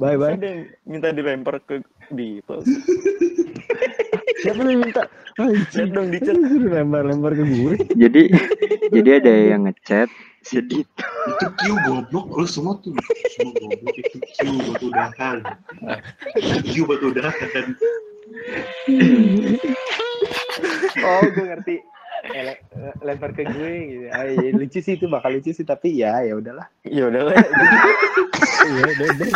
Bye 0.00 0.16
bye. 0.16 0.36
Ada 0.36 0.46
yang 0.46 0.62
minta 0.88 1.08
dilempar 1.12 1.60
ke 1.68 1.84
Beatles. 2.12 2.64
Siapa 4.42 4.58
yang 4.64 4.82
minta? 4.82 5.04
Chat 5.70 5.88
dong 5.92 6.10
di 6.10 6.18
chat. 6.18 6.36
lempar-lempar 6.36 7.32
ke 7.36 7.44
gue. 7.44 7.74
Jadi 7.94 8.22
jadi 8.90 9.10
ada 9.22 9.32
yang 9.32 9.68
ngechat 9.68 10.08
sedih. 10.42 10.82
Itu 11.28 11.46
Q 11.54 11.62
goblok, 11.86 12.26
lu 12.34 12.46
semua 12.48 12.74
tuh. 12.82 12.92
Semua 13.38 13.54
goblok, 13.54 13.94
itu 14.02 14.18
Q 14.18 14.38
batu 14.66 14.86
udahan. 14.90 15.38
Q 16.66 16.74
batu 16.84 17.06
udahan. 17.14 17.66
Oh, 21.02 21.22
gue 21.30 21.44
ngerti. 21.46 21.76
Le- 22.46 22.62
lempar 23.02 23.34
ke 23.34 23.42
gue 23.42 23.72
gitu. 23.90 24.06
Ah, 24.14 24.26
iya, 24.34 24.54
lucu 24.54 24.78
sih 24.78 24.94
itu 24.94 25.10
bakal 25.10 25.34
lucu 25.34 25.50
sih 25.50 25.66
tapi 25.66 25.98
ya 25.98 26.22
ya 26.22 26.38
udahlah. 26.38 26.66
Ya 26.86 27.10
udahlah. 27.10 27.34
Iya, 28.62 28.94
udah, 28.94 29.06
udah. 29.18 29.30